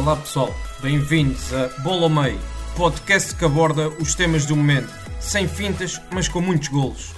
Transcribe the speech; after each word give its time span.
Olá 0.00 0.16
pessoal, 0.16 0.48
bem-vindos 0.80 1.52
a 1.52 1.68
Bola 1.82 2.04
ao 2.04 2.08
Meio, 2.08 2.40
podcast 2.74 3.36
que 3.36 3.44
aborda 3.44 3.90
os 4.00 4.14
temas 4.14 4.46
do 4.46 4.56
momento, 4.56 4.88
sem 5.20 5.46
fintas, 5.46 6.00
mas 6.10 6.26
com 6.26 6.40
muitos 6.40 6.68
golos. 6.68 7.12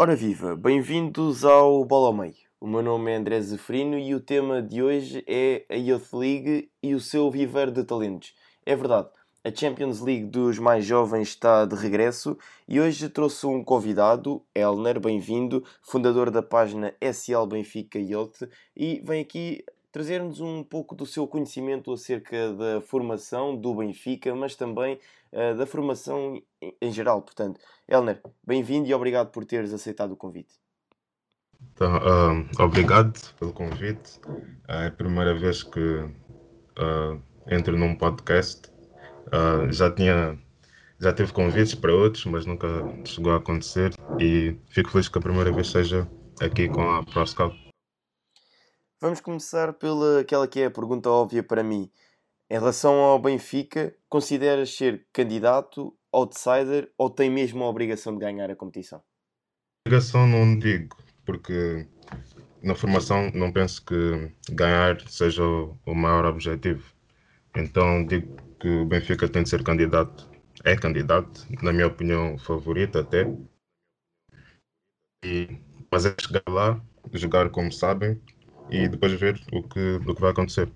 Ora 0.00 0.14
viva, 0.14 0.54
bem-vindos 0.54 1.44
ao 1.44 1.84
Bola 1.84 2.06
ao 2.06 2.12
Meio. 2.12 2.36
O 2.60 2.68
meu 2.68 2.82
nome 2.82 3.10
é 3.10 3.16
André 3.16 3.40
Zeferino 3.40 3.98
e 3.98 4.14
o 4.14 4.20
tema 4.20 4.62
de 4.62 4.80
hoje 4.80 5.24
é 5.26 5.66
a 5.68 5.74
Youth 5.74 6.12
League 6.12 6.70
e 6.80 6.94
o 6.94 7.00
seu 7.00 7.28
viver 7.32 7.72
de 7.72 7.82
talentos. 7.82 8.32
É 8.64 8.76
verdade, 8.76 9.08
a 9.42 9.52
Champions 9.52 10.00
League 10.00 10.26
dos 10.26 10.56
mais 10.56 10.84
jovens 10.84 11.30
está 11.30 11.64
de 11.64 11.74
regresso 11.74 12.38
e 12.68 12.78
hoje 12.78 13.08
trouxe 13.08 13.44
um 13.44 13.64
convidado, 13.64 14.40
Elner, 14.54 15.00
bem-vindo, 15.00 15.64
fundador 15.82 16.30
da 16.30 16.44
página 16.44 16.94
SL 17.00 17.46
Benfica 17.48 17.98
Youth, 17.98 18.42
e 18.76 19.02
vem 19.04 19.20
aqui 19.20 19.64
trazer-nos 19.92 20.40
um 20.40 20.62
pouco 20.62 20.94
do 20.94 21.04
seu 21.04 21.26
conhecimento 21.26 21.92
acerca 21.92 22.52
da 22.52 22.80
formação 22.80 23.56
do 23.56 23.74
Benfica, 23.74 24.34
mas 24.34 24.54
também 24.54 24.98
uh, 25.32 25.56
da 25.56 25.66
formação 25.66 26.40
em, 26.80 26.92
geral. 26.92 27.22
Portanto, 27.22 27.60
Elner, 27.88 28.20
bem-vindo 28.46 28.88
e 28.88 28.94
obrigado 28.94 29.30
por 29.30 29.44
teres 29.44 29.72
aceitado 29.72 30.12
o 30.12 30.16
convite. 30.16 30.54
Uh, 31.80 32.62
obrigado 32.62 33.18
pelo 33.38 33.52
convite. 33.52 34.18
Uh, 34.68 34.72
é 34.72 34.86
a 34.86 34.90
primeira 34.90 35.34
vez 35.34 35.62
que 35.62 35.80
uh, 35.80 37.22
entro 37.48 37.76
num 37.76 37.94
podcast. 37.94 38.70
já 39.70 39.90
tinha 39.90 40.38
já 41.00 41.14
teve 41.14 41.32
convites 41.32 41.74
para 41.74 41.94
outros, 41.94 42.26
mas 42.26 42.44
nunca 42.44 42.68
chegou 43.06 43.32
a 43.32 43.36
acontecer 43.36 43.94
e 44.18 44.54
fico 44.68 44.90
feliz 44.90 45.08
que 45.08 45.16
a 45.16 45.20
primeira 45.20 45.50
vez 45.50 45.70
seja 45.70 46.06
aqui 46.40 46.68
com 46.68 46.82
a 46.90 47.02
ProScout. 47.02 47.69
Vamos 49.02 49.18
começar 49.18 49.72
pela 49.72 50.20
aquela 50.20 50.46
que 50.46 50.60
é 50.60 50.66
a 50.66 50.70
pergunta 50.70 51.08
óbvia 51.08 51.42
para 51.42 51.62
mim. 51.62 51.90
Em 52.50 52.54
relação 52.58 52.96
ao 52.96 53.18
Benfica, 53.18 53.96
consideras 54.10 54.76
ser 54.76 55.06
candidato, 55.10 55.96
outsider 56.12 56.92
ou 56.98 57.08
tem 57.08 57.30
mesmo 57.30 57.64
a 57.64 57.68
obrigação 57.70 58.12
de 58.12 58.20
ganhar 58.20 58.50
a 58.50 58.54
competição? 58.54 59.02
Obrigação 59.86 60.26
não 60.26 60.58
digo, 60.58 60.98
porque 61.24 61.88
na 62.62 62.74
formação 62.74 63.30
não 63.32 63.50
penso 63.50 63.82
que 63.86 64.30
ganhar 64.50 65.00
seja 65.08 65.44
o 65.44 65.94
maior 65.94 66.26
objetivo. 66.26 66.92
Então 67.56 68.04
digo 68.04 68.36
que 68.60 68.68
o 68.68 68.84
Benfica 68.84 69.26
tem 69.26 69.44
de 69.44 69.48
ser 69.48 69.64
candidato. 69.64 70.28
É 70.62 70.76
candidato, 70.76 71.46
na 71.62 71.72
minha 71.72 71.86
opinião, 71.86 72.36
favorito 72.36 72.98
até. 72.98 73.26
E, 75.24 75.58
mas 75.90 76.04
é 76.04 76.14
chegar 76.20 76.42
lá, 76.46 76.78
jogar 77.14 77.48
como 77.48 77.72
sabem 77.72 78.20
e 78.70 78.88
depois 78.88 79.12
ver 79.12 79.40
o 79.52 79.62
que, 79.62 79.96
o 80.06 80.14
que 80.14 80.20
vai 80.20 80.30
acontecer. 80.30 80.70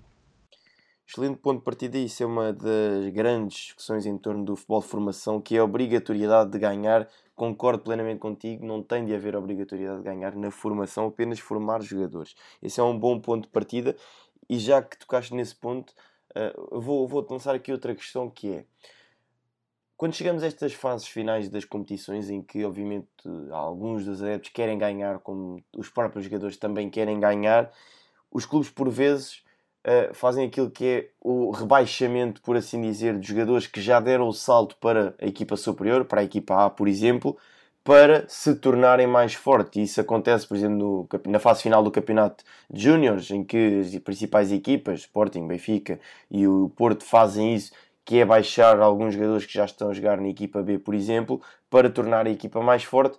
Excelente 1.07 1.37
ponto 1.37 1.59
de 1.59 1.63
partida, 1.63 1.99
isso 1.99 2.23
é 2.23 2.25
uma 2.25 2.51
das 2.51 3.09
grandes 3.13 3.57
discussões 3.57 4.07
em 4.07 4.17
torno 4.17 4.43
do 4.43 4.55
futebol 4.55 4.81
de 4.81 4.87
formação, 4.87 5.39
que 5.39 5.55
é 5.55 5.59
a 5.59 5.63
obrigatoriedade 5.63 6.51
de 6.51 6.57
ganhar. 6.57 7.07
Concordo 7.35 7.83
plenamente 7.83 8.19
contigo, 8.19 8.65
não 8.65 8.81
tem 8.81 9.05
de 9.05 9.13
haver 9.13 9.35
obrigatoriedade 9.35 9.99
de 9.99 10.03
ganhar 10.03 10.35
na 10.35 10.49
formação, 10.49 11.07
apenas 11.07 11.37
formar 11.39 11.81
jogadores. 11.83 12.35
Esse 12.61 12.79
é 12.79 12.83
um 12.83 12.97
bom 12.97 13.19
ponto 13.19 13.43
de 13.43 13.49
partida. 13.49 13.95
E 14.49 14.57
já 14.57 14.81
que 14.81 14.97
tocaste 14.97 15.33
nesse 15.35 15.55
ponto, 15.55 15.93
uh, 16.35 16.79
vou, 16.79 17.07
vou 17.07 17.25
lançar 17.29 17.53
aqui 17.53 17.71
outra 17.71 17.93
questão 17.93 18.27
que 18.29 18.51
é 18.51 18.65
quando 19.97 20.13
chegamos 20.13 20.43
a 20.43 20.47
estas 20.47 20.73
fases 20.73 21.07
finais 21.07 21.49
das 21.49 21.63
competições, 21.63 22.29
em 22.29 22.41
que 22.41 22.65
obviamente 22.65 23.07
alguns 23.51 24.05
dos 24.05 24.21
adeptos 24.21 24.51
querem 24.51 24.77
ganhar, 24.77 25.19
como 25.19 25.63
os 25.75 25.89
próprios 25.89 26.25
jogadores 26.25 26.57
também 26.57 26.89
querem 26.89 27.19
ganhar, 27.19 27.71
os 28.31 28.45
clubes 28.45 28.69
por 28.69 28.89
vezes 28.89 29.43
uh, 29.85 30.13
fazem 30.13 30.45
aquilo 30.45 30.69
que 30.69 30.85
é 30.85 31.09
o 31.21 31.51
rebaixamento, 31.51 32.41
por 32.41 32.57
assim 32.57 32.81
dizer, 32.81 33.17
de 33.17 33.27
jogadores 33.27 33.67
que 33.67 33.81
já 33.81 33.99
deram 33.99 34.27
o 34.27 34.33
salto 34.33 34.75
para 34.77 35.15
a 35.21 35.25
equipa 35.25 35.55
superior, 35.55 36.03
para 36.05 36.21
a 36.21 36.23
equipa 36.23 36.65
A, 36.65 36.69
por 36.69 36.87
exemplo, 36.87 37.37
para 37.85 38.27
se 38.27 38.55
tornarem 38.55 39.05
mais 39.05 39.35
fortes. 39.35 39.91
Isso 39.91 40.01
acontece, 40.01 40.47
por 40.47 40.57
exemplo, 40.57 40.75
no, 40.75 41.31
na 41.31 41.39
fase 41.39 41.61
final 41.61 41.83
do 41.83 41.91
campeonato 41.91 42.43
de 42.69 42.83
Júniores, 42.83 43.29
em 43.29 43.43
que 43.43 43.79
as 43.79 43.95
principais 43.99 44.51
equipas, 44.51 45.01
Sporting, 45.01 45.47
Benfica 45.47 45.99
e 46.29 46.47
o 46.47 46.69
Porto, 46.75 47.05
fazem 47.05 47.53
isso 47.55 47.71
que 48.05 48.19
é 48.19 48.25
baixar 48.25 48.79
alguns 48.79 49.15
jogadores 49.15 49.47
que 49.47 49.53
já 49.53 49.65
estão 49.65 49.89
a 49.89 49.93
jogar 49.93 50.21
na 50.21 50.29
equipa 50.29 50.61
B, 50.61 50.77
por 50.77 50.93
exemplo, 50.93 51.41
para 51.69 51.89
tornar 51.89 52.27
a 52.27 52.29
equipa 52.29 52.61
mais 52.61 52.83
forte. 52.83 53.17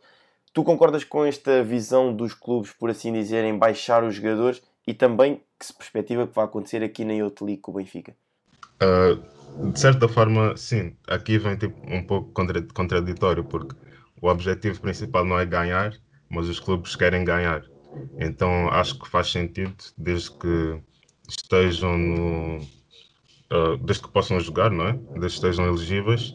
Tu 0.54 0.62
concordas 0.62 1.02
com 1.02 1.24
esta 1.24 1.62
visão 1.62 2.14
dos 2.14 2.32
clubes, 2.32 2.72
por 2.72 2.88
assim 2.88 3.12
dizerem, 3.12 3.58
baixar 3.58 4.04
os 4.04 4.14
jogadores 4.14 4.62
e 4.86 4.94
também 4.94 5.42
que 5.58 5.66
se 5.66 5.75
perspectiva 5.75 6.26
que 6.26 6.34
vai 6.34 6.44
acontecer 6.44 6.82
aqui 6.84 7.04
na 7.04 7.14
Youth 7.14 7.41
com 7.60 7.72
o 7.72 7.75
Benfica? 7.75 8.14
Uh, 8.80 9.72
de 9.72 9.80
certa 9.80 10.08
forma, 10.08 10.56
sim. 10.56 10.96
Aqui 11.08 11.36
vem 11.36 11.56
tipo, 11.56 11.76
um 11.92 12.06
pouco 12.06 12.30
contraditório, 12.72 13.42
porque 13.42 13.75
o 14.22 14.28
objetivo 14.28 14.80
principal 14.80 15.25
não 15.25 15.38
é 15.38 15.44
ganhar, 15.44 15.94
mas 16.28 16.48
os 16.48 16.60
clubes 16.60 16.94
querem 16.94 17.25
ganhar. 17.25 17.64
Então 18.19 18.69
acho 18.69 18.98
que 18.98 19.08
faz 19.08 19.32
sentido, 19.32 19.75
desde 19.98 20.30
que 20.30 20.80
estejam 21.28 21.98
no, 21.98 22.60
uh, 23.52 23.76
desde 23.78 24.04
que 24.04 24.10
possam 24.10 24.38
jogar, 24.40 24.70
não 24.70 24.88
é? 24.88 24.92
Desde 24.92 25.40
que 25.40 25.46
estejam 25.46 25.66
elegíveis, 25.66 26.34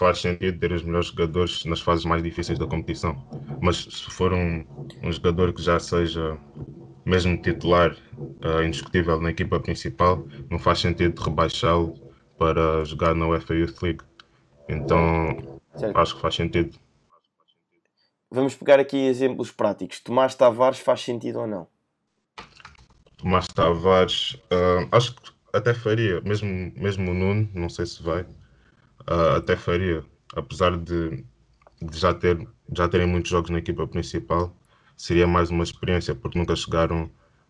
faz 0.00 0.18
sentido 0.18 0.58
ter 0.58 0.72
os 0.72 0.82
melhores 0.82 1.08
jogadores 1.08 1.64
nas 1.66 1.80
fases 1.82 2.06
mais 2.06 2.22
difíceis 2.22 2.58
da 2.58 2.66
competição. 2.66 3.22
Mas 3.60 3.84
se 3.84 4.10
for 4.10 4.32
um, 4.32 4.64
um 5.02 5.12
jogador 5.12 5.52
que 5.52 5.62
já 5.62 5.78
seja 5.78 6.38
mesmo 7.04 7.36
titular 7.42 7.94
uh, 8.18 8.62
indiscutível 8.62 9.20
na 9.20 9.30
equipa 9.30 9.60
principal, 9.60 10.26
não 10.48 10.58
faz 10.58 10.80
sentido 10.80 11.20
rebaixá-lo 11.20 11.94
para 12.38 12.82
jogar 12.86 13.14
na 13.14 13.28
UEFA 13.28 13.54
Youth 13.54 13.82
League. 13.82 14.02
Então 14.70 15.60
certo. 15.74 15.98
acho 15.98 16.14
que 16.14 16.22
faz 16.22 16.34
sentido. 16.34 16.78
Vamos 18.30 18.54
pegar 18.54 18.80
aqui 18.80 18.96
exemplos 18.96 19.50
práticos. 19.50 20.00
Tomás 20.00 20.34
Tavares 20.34 20.78
faz 20.78 21.02
sentido 21.02 21.40
ou 21.40 21.46
não? 21.46 21.66
Tomás 23.18 23.46
Tavares, 23.48 24.32
uh, 24.50 24.88
acho 24.92 25.14
que 25.14 25.39
até 25.52 25.74
faria, 25.74 26.20
mesmo, 26.20 26.72
mesmo 26.76 27.10
o 27.10 27.14
Nuno, 27.14 27.48
não 27.54 27.68
sei 27.68 27.86
se 27.86 28.02
vai, 28.02 28.22
uh, 28.22 29.36
até 29.36 29.56
faria, 29.56 30.04
apesar 30.34 30.76
de, 30.76 31.24
de, 31.82 31.98
já, 31.98 32.14
ter, 32.14 32.46
já 32.72 32.88
terem 32.88 33.06
muitos 33.06 33.30
jogos 33.30 33.50
na 33.50 33.58
equipa 33.58 33.86
principal, 33.86 34.56
seria 34.96 35.26
mais 35.26 35.50
uma 35.50 35.64
experiência, 35.64 36.14
porque 36.14 36.38
nunca 36.38 36.54
chegaram 36.54 37.04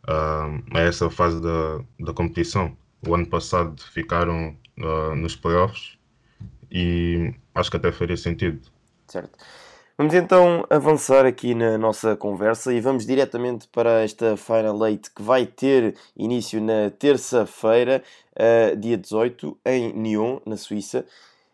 uh, 0.05 0.77
a 0.77 0.81
essa 0.81 1.10
fase 1.10 1.41
da, 1.41 1.84
da 2.00 2.12
competição. 2.12 2.77
O 3.06 3.15
ano 3.15 3.27
passado 3.27 3.81
ficaram 3.83 4.56
uh, 4.78 5.15
nos 5.16 5.34
playoffs 5.34 5.99
e 6.71 7.34
acho 7.55 7.71
que 7.71 7.77
até 7.77 7.91
faria 7.91 8.16
sentido. 8.16 8.60
Certo. 9.09 9.39
Vamos 10.00 10.15
então 10.15 10.65
avançar 10.71 11.27
aqui 11.27 11.55
na 11.55 11.77
nossa 11.77 12.16
conversa 12.16 12.72
e 12.72 12.81
vamos 12.81 13.05
diretamente 13.05 13.69
para 13.69 14.00
esta 14.03 14.34
Final 14.34 14.87
Eight 14.87 15.11
que 15.11 15.21
vai 15.21 15.44
ter 15.44 15.94
início 16.16 16.59
na 16.59 16.88
terça-feira, 16.88 18.03
uh, 18.33 18.74
dia 18.78 18.97
18, 18.97 19.59
em 19.63 19.92
Nyon, 19.92 20.41
na 20.47 20.57
Suíça. 20.57 21.04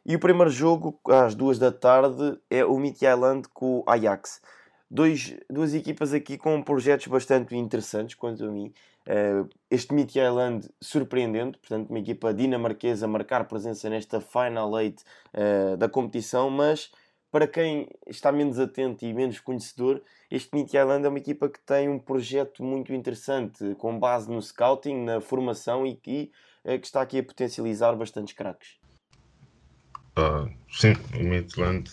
E 0.07 0.15
o 0.15 0.21
primeiro 0.21 0.49
jogo, 0.49 0.97
às 1.09 1.35
duas 1.35 1.59
da 1.59 1.73
tarde, 1.73 2.39
é 2.49 2.65
o 2.65 2.79
Midtjylland 2.79 3.49
com 3.53 3.81
o 3.81 3.85
Ajax. 3.85 4.41
Dois, 4.89 5.37
duas 5.51 5.75
equipas 5.75 6.13
aqui 6.13 6.39
com 6.39 6.63
projetos 6.63 7.09
bastante 7.09 7.57
interessantes, 7.57 8.15
quanto 8.15 8.45
a 8.45 8.49
mim. 8.49 8.73
Uh, 9.09 9.49
este 9.69 9.93
Midtjylland 9.93 10.71
surpreendente, 10.81 11.59
portanto, 11.59 11.91
uma 11.91 11.99
equipa 11.99 12.33
dinamarquesa 12.33 13.09
marcar 13.09 13.49
presença 13.49 13.91
nesta 13.91 14.21
Final 14.21 14.79
Eight 14.79 15.03
uh, 15.35 15.77
da 15.77 15.89
competição, 15.89 16.49
mas 16.49 16.93
para 17.37 17.47
quem 17.47 17.87
está 18.07 18.33
menos 18.33 18.59
atento 18.59 19.05
e 19.05 19.13
menos 19.13 19.41
conhecedor, 19.41 20.01
este 20.31 20.49
Meet 20.55 20.73
Island 20.73 21.05
é 21.05 21.09
uma 21.11 21.19
equipa 21.19 21.51
que 21.51 21.61
tem 21.61 21.87
um 21.87 21.99
projeto 21.99 22.65
muito 22.65 22.95
interessante, 22.95 23.75
com 23.75 23.99
base 23.99 24.31
no 24.31 24.41
scouting, 24.41 25.05
na 25.05 25.21
formação 25.21 25.87
e 25.87 25.95
que, 25.97 26.33
é, 26.65 26.79
que 26.79 26.87
está 26.87 27.03
aqui 27.03 27.19
a 27.19 27.23
potencializar 27.23 27.95
bastantes 27.95 28.33
craques. 28.33 28.79
Uh, 30.19 30.51
sim, 30.73 30.95
o 31.15 31.25
Midland, 31.25 31.91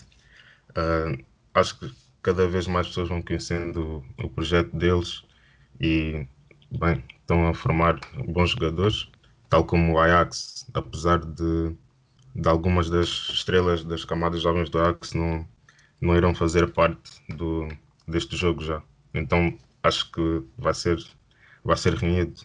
uh, 0.70 1.22
acho 1.52 1.78
que 1.78 1.94
cada 2.22 2.48
vez 2.48 2.66
mais 2.66 2.88
pessoas 2.88 3.10
vão 3.10 3.20
conhecendo 3.20 4.02
o, 4.16 4.24
o 4.24 4.30
projeto 4.30 4.74
deles 4.74 5.24
e 5.78 6.26
bem, 6.70 7.04
estão 7.20 7.46
a 7.46 7.52
formar 7.52 8.00
bons 8.28 8.52
jogadores, 8.52 9.10
tal 9.50 9.66
como 9.66 9.92
o 9.92 9.98
Ajax, 9.98 10.66
apesar 10.72 11.18
de, 11.18 11.76
de 12.34 12.48
algumas 12.48 12.90
das 12.90 13.08
estrelas 13.08 13.84
das 13.84 14.04
camadas 14.04 14.42
jovens 14.42 14.68
do 14.68 14.78
Ajax 14.78 15.12
não, 15.14 15.46
não 16.00 16.16
irão 16.16 16.34
fazer 16.34 16.72
parte 16.72 17.22
do, 17.28 17.68
deste 18.08 18.36
jogo 18.36 18.62
já. 18.62 18.82
Então 19.14 19.56
acho 19.82 20.10
que 20.10 20.42
vai 20.58 20.74
ser, 20.74 20.98
vai 21.62 21.76
ser 21.76 21.94
renhido. 21.94 22.42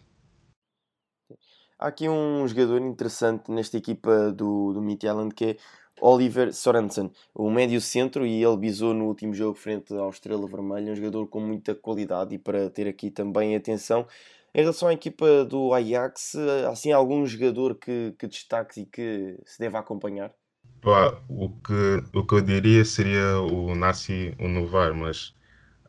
Há 1.80 1.88
aqui 1.88 2.10
um 2.10 2.46
jogador 2.48 2.82
interessante 2.82 3.50
nesta 3.50 3.78
equipa 3.78 4.32
do, 4.32 4.74
do 4.74 4.82
Midtjylland 4.82 5.34
que 5.34 5.46
é 5.46 5.58
Oliver 6.02 6.54
Sorensen, 6.54 7.12
o 7.34 7.50
médio 7.50 7.82
centro, 7.82 8.26
e 8.26 8.44
ele 8.44 8.58
bisou 8.58 8.94
no 8.94 9.06
último 9.06 9.34
jogo 9.34 9.58
frente 9.58 9.94
ao 9.94 10.10
Estrela 10.10 10.48
Vermelha, 10.48 10.92
um 10.92 10.96
jogador 10.96 11.28
com 11.28 11.40
muita 11.40 11.76
qualidade 11.76 12.36
e 12.36 12.38
para 12.38 12.70
ter 12.70 12.88
aqui 12.88 13.12
também 13.12 13.56
atenção. 13.56 14.08
Em 14.54 14.62
relação 14.62 14.88
à 14.88 14.94
equipa 14.94 15.46
do 15.46 15.74
Ajax, 15.74 16.36
há 16.66 16.70
assim 16.70 16.92
algum 16.92 17.26
jogador 17.26 17.76
que, 17.76 18.16
que 18.18 18.28
destaque 18.28 18.82
e 18.82 18.86
que 18.86 19.38
se 19.46 19.60
deve 19.60 19.78
acompanhar? 19.78 20.34
Pá, 20.82 21.22
o, 21.28 21.50
que, 21.50 22.18
o 22.18 22.26
que 22.26 22.36
eu 22.36 22.42
diria 22.42 22.86
seria 22.86 23.40
o 23.42 23.76
Nassi 23.76 24.34
Unovar, 24.40 24.94
mas 24.94 25.36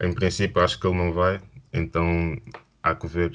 em 0.00 0.12
princípio 0.12 0.62
acho 0.62 0.80
que 0.80 0.86
ele 0.86 0.96
não 0.96 1.12
vai, 1.12 1.40
então 1.72 2.36
há 2.82 2.94
que 2.94 3.06
ver. 3.06 3.32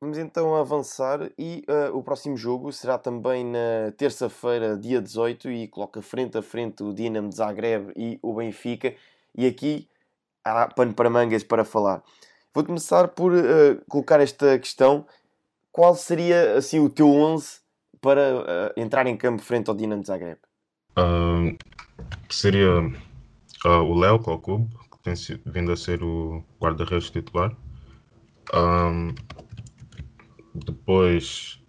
Vamos 0.00 0.16
então 0.16 0.54
avançar 0.54 1.28
e 1.36 1.64
uh, 1.68 1.96
o 1.96 2.02
próximo 2.04 2.36
jogo 2.36 2.72
será 2.72 2.98
também 2.98 3.44
na 3.44 3.92
terça-feira, 3.96 4.76
dia 4.76 5.02
18, 5.02 5.50
e 5.50 5.66
coloca 5.66 6.00
frente 6.00 6.38
a 6.38 6.42
frente 6.42 6.84
o 6.84 6.94
Dinamo 6.94 7.28
de 7.28 7.36
Zagreb 7.36 7.92
e 7.96 8.16
o 8.22 8.34
Benfica. 8.34 8.94
E 9.36 9.44
aqui 9.44 9.88
há 10.44 10.68
pano 10.68 10.94
para 10.94 11.10
mangas 11.10 11.42
para 11.42 11.64
falar. 11.64 12.02
Vou 12.54 12.64
começar 12.64 13.08
por 13.08 13.32
uh, 13.32 13.80
colocar 13.88 14.20
esta 14.20 14.58
questão: 14.58 15.06
qual 15.70 15.94
seria 15.94 16.56
assim 16.56 16.80
o 16.80 16.88
teu 16.88 17.08
11 17.08 17.60
para 18.00 18.38
uh, 18.38 18.80
entrar 18.80 19.06
em 19.06 19.16
campo 19.16 19.42
frente 19.42 19.68
ao 19.68 19.76
Dinamo 19.76 20.04
Zagreb? 20.04 20.38
seria 22.28 22.92
o 23.64 23.94
Léo 23.94 24.18
Kokub, 24.18 24.68
que 24.90 24.98
tem 24.98 25.14
vindo 25.46 25.70
a 25.70 25.76
ser 25.76 26.02
o 26.02 26.42
guarda-redes 26.60 27.08
titular. 27.08 27.56
Depois, 30.52 31.62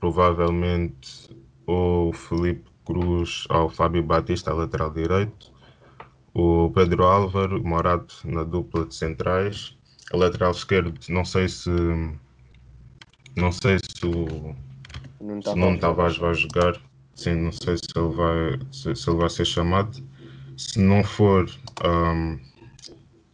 provavelmente, 0.00 1.30
o 1.66 2.12
Felipe 2.12 2.68
Cruz 2.84 3.46
ao 3.48 3.68
Fábio 3.68 4.02
Batista, 4.02 4.52
lateral 4.52 4.90
direito. 4.90 5.52
O 6.34 6.70
Pedro 6.70 7.04
Álvaro, 7.04 7.62
Morato 7.62 8.16
na 8.24 8.42
dupla 8.42 8.86
de 8.86 8.94
centrais. 8.94 9.76
A 10.12 10.16
lateral 10.16 10.50
esquerdo, 10.50 10.94
não 11.08 11.24
sei 11.24 11.48
se. 11.48 11.70
Não 13.34 13.50
sei 13.50 13.78
se 13.78 14.06
o. 14.06 14.54
Nuno 15.20 15.78
Tavares 15.78 16.18
vai 16.18 16.34
jogar. 16.34 16.80
Sim, 17.14 17.36
não 17.36 17.52
sei 17.52 17.76
se 17.76 17.86
ele 17.96 18.14
vai, 18.14 18.58
se, 18.70 18.94
se 18.94 19.08
ele 19.08 19.18
vai 19.18 19.30
ser 19.30 19.46
chamado. 19.46 20.02
Se 20.56 20.78
não 20.80 21.02
for, 21.02 21.48
um, 21.84 22.38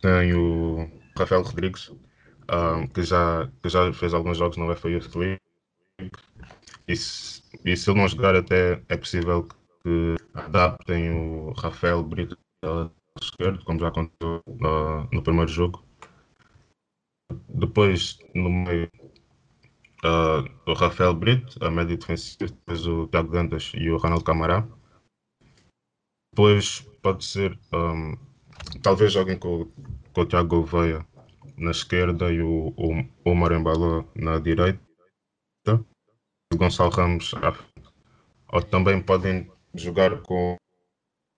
tem 0.01 0.35
o 0.35 0.89
Rafael 1.17 1.43
Rodrigues, 1.43 1.91
um, 1.91 2.87
que, 2.87 3.03
já, 3.03 3.49
que 3.63 3.69
já 3.69 3.93
fez 3.93 4.15
alguns 4.15 4.39
jogos 4.39 4.57
no 4.57 4.67
UEFA 4.67 4.91
Youth 4.91 5.15
League. 5.17 5.41
E 6.87 6.97
se, 6.97 7.43
e 7.65 7.77
se 7.77 7.91
ele 7.91 8.01
não 8.01 8.09
jogar, 8.09 8.37
até 8.37 8.81
é 8.89 8.97
possível 8.97 9.49
que 9.83 10.17
adaptem 10.35 11.11
o 11.11 11.53
Rafael 11.53 12.03
Brito 12.03 12.37
esquerdo, 13.21 13.65
como 13.65 13.81
já 13.81 13.89
aconteceu 13.89 14.43
no, 14.47 15.09
no 15.13 15.23
primeiro 15.23 15.51
jogo. 15.51 15.88
Depois, 17.49 18.19
no 18.35 18.51
meio, 18.51 18.91
uh, 20.05 20.71
o 20.71 20.73
Rafael 20.75 21.15
Brito, 21.15 21.63
a 21.63 21.71
média 21.71 21.97
defensiva, 21.97 22.47
depois 22.47 22.87
o 22.87 23.07
Tiago 23.09 23.31
Dantas 23.31 23.73
e 23.75 23.91
o 23.91 23.99
Ronaldo 23.99 24.25
Camará. 24.25 24.67
Depois 26.33 26.81
pode 27.03 27.25
ser, 27.25 27.59
um, 27.73 28.17
talvez 28.83 29.17
alguém 29.17 29.39
com, 29.39 29.67
com 30.13 30.21
o 30.21 30.27
Tiago 30.27 30.49
Gouveia 30.49 31.07
na 31.57 31.71
esquerda 31.71 32.33
e 32.33 32.41
o, 32.41 32.73
o, 32.77 33.05
o 33.25 33.35
Marembalo 33.35 34.09
na 34.15 34.39
direita. 34.39 34.81
O 36.53 36.57
Gonçalo 36.57 36.91
Ramos 36.91 37.35
à 37.35 37.53
frente. 37.53 37.93
Ou 38.53 38.63
também 38.63 39.03
podem 39.03 39.51
jogar 39.75 40.23
com 40.23 40.57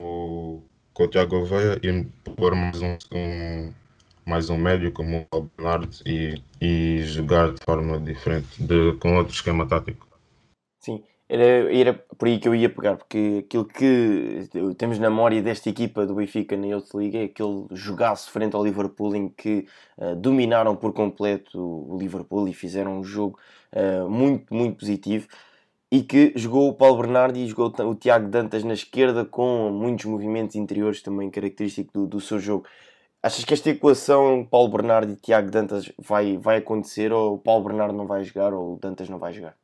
o, 0.01 0.63
com 0.93 1.05
o 1.05 1.09
Tiago 1.09 1.39
Gouveia 1.39 1.81
e 1.83 2.05
pôr 2.35 2.55
mais 2.55 2.81
um, 2.81 2.97
um, 3.13 3.75
mais 4.25 4.51
um 4.51 4.57
médio 4.57 4.93
como 4.93 5.27
o 5.33 5.41
Bernardo 5.43 5.89
e, 6.07 6.43
e 6.61 7.03
jogar 7.05 7.53
de 7.53 7.63
forma 7.65 7.99
diferente, 8.01 8.63
de, 8.63 8.95
com 8.99 9.17
outro 9.17 9.35
esquema 9.35 9.67
tático. 9.67 10.07
Sim, 10.79 11.03
era, 11.29 11.73
era 11.73 11.95
por 11.95 12.27
aí 12.27 12.39
que 12.39 12.49
eu 12.49 12.55
ia 12.55 12.69
pegar, 12.69 12.97
porque 12.97 13.45
aquilo 13.45 13.65
que 13.65 14.49
temos 14.77 14.99
na 14.99 15.09
memória 15.09 15.41
desta 15.41 15.69
equipa 15.71 16.05
do 16.05 16.15
Benfica 16.15 16.57
na 16.57 16.67
Youth 16.67 16.93
League 16.95 17.17
é 17.17 17.25
aquele 17.25 17.67
jogaço 17.71 18.31
frente 18.31 18.57
ao 18.57 18.65
Liverpool 18.65 19.15
em 19.15 19.29
que 19.29 19.67
uh, 19.97 20.17
dominaram 20.17 20.75
por 20.75 20.93
completo 20.93 21.59
o 21.61 21.97
Liverpool 21.97 22.49
e 22.49 22.53
fizeram 22.53 22.99
um 22.99 23.05
jogo 23.05 23.39
uh, 23.73 24.11
muito, 24.11 24.53
muito 24.53 24.79
positivo 24.79 25.29
e 25.93 26.03
que 26.03 26.33
jogou 26.37 26.69
o 26.69 26.75
Paulo 26.75 27.01
Bernardo 27.01 27.37
e 27.37 27.47
jogou 27.47 27.73
o 27.89 27.95
Tiago 27.95 28.29
Dantas 28.29 28.63
na 28.63 28.75
esquerda 28.75 29.25
com 29.25 29.71
muitos 29.71 30.05
movimentos 30.07 30.55
interiores 30.55 31.03
também 31.03 31.31
característico 31.31 31.93
do, 31.93 32.07
do 32.07 32.21
seu 32.21 32.39
jogo. 32.39 32.67
Achas 33.23 33.45
que 33.45 33.53
esta 33.53 33.69
equação 33.69 34.47
Paulo 34.51 34.73
Bernardo 34.73 35.13
e 35.13 35.17
Tiago 35.17 35.51
Dantas 35.51 35.93
vai, 35.99 36.39
vai 36.39 36.57
acontecer 36.57 37.13
ou 37.13 37.35
o 37.35 37.39
Paulo 37.39 37.65
Bernardo 37.65 37.95
não 37.95 38.07
vai 38.07 38.25
jogar 38.25 38.55
ou 38.55 38.75
o 38.75 38.79
Dantas 38.79 39.11
não 39.11 39.19
vai 39.19 39.35
jogar? 39.35 39.55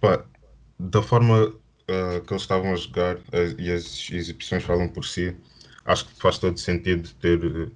Pá, 0.00 0.24
da 0.78 1.00
forma 1.00 1.44
uh, 1.44 2.20
que 2.26 2.32
eles 2.32 2.42
estavam 2.42 2.72
a 2.72 2.76
jogar 2.76 3.16
uh, 3.16 3.60
e 3.60 3.70
as 3.70 4.10
exibições 4.10 4.64
falam 4.64 4.88
por 4.88 5.04
si, 5.04 5.36
acho 5.84 6.06
que 6.06 6.20
faz 6.20 6.38
todo 6.38 6.58
sentido 6.58 7.08
ter, 7.20 7.70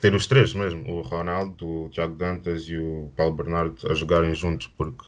ter 0.00 0.14
os 0.14 0.26
três 0.26 0.52
mesmo, 0.52 0.92
o 0.92 1.02
Ronaldo, 1.02 1.84
o 1.84 1.88
Tiago 1.90 2.16
Dantas 2.16 2.62
e 2.64 2.76
o 2.76 3.12
Paulo 3.16 3.34
Bernardo 3.34 3.88
a 3.88 3.94
jogarem 3.94 4.34
juntos, 4.34 4.66
porque 4.66 5.04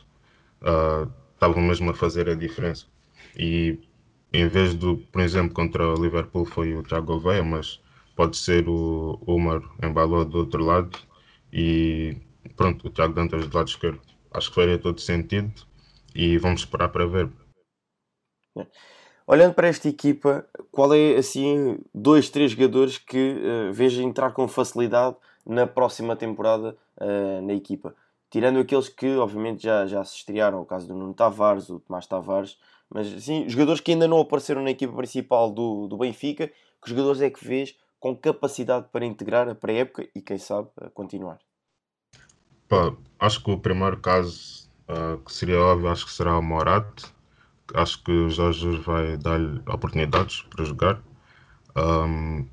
uh, 0.62 1.11
estavam 1.34 1.62
mesmo 1.62 1.90
a 1.90 1.94
fazer 1.94 2.31
a 2.31 2.34
diferença. 2.37 2.87
E 3.37 3.81
em 4.32 4.46
vez 4.46 4.73
do, 4.73 4.99
por 4.99 5.20
exemplo, 5.20 5.52
contra 5.52 5.84
o 5.84 6.00
Liverpool 6.00 6.44
foi 6.44 6.75
o 6.75 6.84
Thiago 6.84 7.06
Gouveia, 7.06 7.43
mas 7.43 7.81
pode 8.16 8.36
ser 8.38 8.68
o 8.68 9.20
Omar 9.26 9.62
embalou 9.82 10.24
do 10.24 10.38
outro 10.38 10.64
lado 10.64 10.98
e 11.52 12.16
pronto, 12.56 12.88
o 12.88 12.90
Thiago 12.90 13.14
Dantas 13.14 13.46
do 13.46 13.56
lado 13.56 13.68
esquerdo. 13.68 14.00
Acho 14.32 14.48
que 14.48 14.54
faria 14.54 14.78
todo 14.78 15.00
sentido 15.00 15.52
e 16.14 16.38
vamos 16.38 16.61
esperar 16.61 16.88
para 16.88 17.06
ver. 17.06 17.30
Olhando 19.26 19.54
para 19.54 19.68
esta 19.68 19.88
equipa, 19.88 20.46
qual 20.73 20.94
é 20.94 21.16
assim 21.16 21.78
dois, 21.94 22.30
três 22.30 22.52
jogadores 22.52 22.96
que 22.96 23.37
uh, 23.70 24.02
entrar 24.02 24.32
com 24.32 24.49
facilidade 24.49 25.16
na 25.44 25.66
próxima 25.66 26.16
temporada 26.16 26.76
uh, 26.96 27.42
na 27.42 27.52
equipa? 27.52 27.94
Tirando 28.30 28.58
aqueles 28.58 28.88
que 28.88 29.16
obviamente 29.16 29.62
já, 29.62 29.87
já 29.87 30.02
se 30.04 30.16
estrearam, 30.16 30.61
o 30.61 30.66
caso 30.66 30.88
do 30.88 30.94
Nuno 30.94 31.14
Tavares, 31.14 31.68
o 31.68 31.80
Tomás 31.80 32.06
Tavares, 32.06 32.58
mas 32.88 33.12
assim, 33.12 33.49
jogadores 33.49 33.80
que 33.80 33.92
ainda 33.92 34.06
não 34.08 34.20
apareceram 34.20 34.62
na 34.62 34.70
equipa 34.70 34.94
principal 34.96 35.50
do, 35.50 35.87
do 35.87 35.96
Benfica, 35.96 36.49
que 36.82 36.90
jogadores 36.90 37.20
é 37.20 37.28
que 37.28 37.44
vês 37.44 37.76
com 38.06 38.14
capacidade 38.14 38.86
para 38.92 39.04
integrar 39.04 39.48
a 39.48 39.54
pré-época 39.54 40.08
e 40.14 40.20
quem 40.22 40.38
sabe 40.38 40.68
continuar? 40.94 41.38
Pá, 42.68 42.94
acho 43.18 43.42
que 43.42 43.50
o 43.50 43.58
primeiro 43.58 43.96
caso 43.96 44.70
uh, 44.88 45.18
que 45.18 45.32
seria 45.32 45.60
óbvio, 45.60 45.88
acho 45.88 46.06
que 46.06 46.12
será 46.12 46.38
o 46.38 46.42
Morat. 46.42 47.02
Acho 47.75 48.04
que 48.04 48.12
o 48.12 48.30
Jorge 48.30 48.78
vai 48.78 49.16
dar-lhe 49.16 49.60
oportunidades 49.66 50.42
para 50.42 50.64
jogar. 50.64 51.02
Um, 51.76 52.46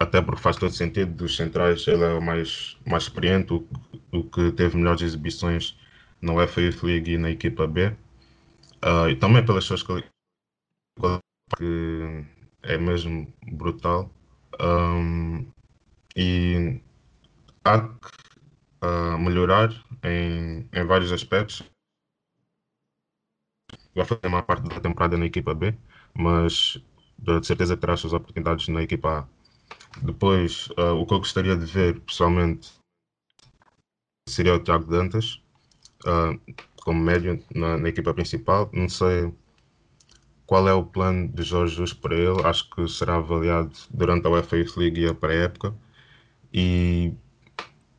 até 0.00 0.20
porque 0.20 0.42
faz 0.42 0.56
todo 0.56 0.72
sentido 0.72 1.12
dos 1.12 1.36
centrais, 1.36 1.86
ele 1.86 2.02
é 2.02 2.14
o 2.14 2.20
mais, 2.20 2.76
mais 2.84 3.04
experiente, 3.04 3.52
o, 3.52 3.64
o 4.12 4.24
que 4.24 4.50
teve 4.50 4.76
melhores 4.76 5.02
exibições 5.02 5.78
na 6.20 6.32
UEFA 6.32 6.60
Youth 6.60 6.82
League 6.82 7.12
e 7.12 7.18
na 7.18 7.30
equipa 7.30 7.68
B. 7.68 7.86
Uh, 8.84 9.10
e 9.10 9.14
também 9.14 9.46
pelas 9.46 9.62
suas 9.62 9.84
qualidades, 9.84 10.10
que 11.56 12.24
é 12.64 12.76
mesmo 12.76 13.32
brutal. 13.52 14.10
Um, 14.60 15.46
e 16.16 16.80
há 17.64 17.80
que 17.80 18.16
uh, 18.82 19.18
melhorar 19.18 19.70
em, 20.02 20.68
em 20.72 20.84
vários 20.86 21.12
aspectos. 21.12 21.62
Vai 23.94 24.04
fazer 24.04 24.26
uma 24.26 24.42
parte 24.42 24.68
da 24.68 24.80
temporada 24.80 25.16
na 25.16 25.26
equipa 25.26 25.54
B, 25.54 25.74
mas 26.14 26.78
de 27.18 27.46
certeza 27.46 27.76
terá 27.76 27.94
as 27.94 28.00
suas 28.00 28.12
oportunidades 28.12 28.68
na 28.68 28.82
equipa 28.82 29.20
A. 29.20 29.36
Depois, 30.02 30.68
uh, 30.78 30.94
o 30.94 31.06
que 31.06 31.14
eu 31.14 31.18
gostaria 31.18 31.56
de 31.56 31.64
ver 31.64 32.00
pessoalmente 32.00 32.74
seria 34.28 34.54
o 34.54 34.62
Tiago 34.62 34.84
Dantas 34.84 35.42
uh, 36.04 36.38
como 36.82 37.00
médio 37.00 37.42
na, 37.54 37.78
na, 37.78 37.88
equipa 37.88 38.12
principal. 38.12 38.68
Não 38.72 38.88
sei 38.88 39.32
qual 40.46 40.68
é 40.68 40.72
o 40.72 40.84
plano 40.84 41.28
de 41.28 41.42
Jorge 41.42 41.74
Jesus 41.74 41.92
para 41.92 42.14
ele. 42.14 42.42
Acho 42.44 42.70
que 42.70 42.88
será 42.88 43.16
avaliado 43.16 43.72
durante 43.90 44.26
a 44.26 44.30
UEFA 44.30 44.56
Youth 44.58 44.76
League 44.76 45.00
e 45.00 45.08
a 45.08 45.14
pré-época. 45.14 45.74
E 46.52 47.12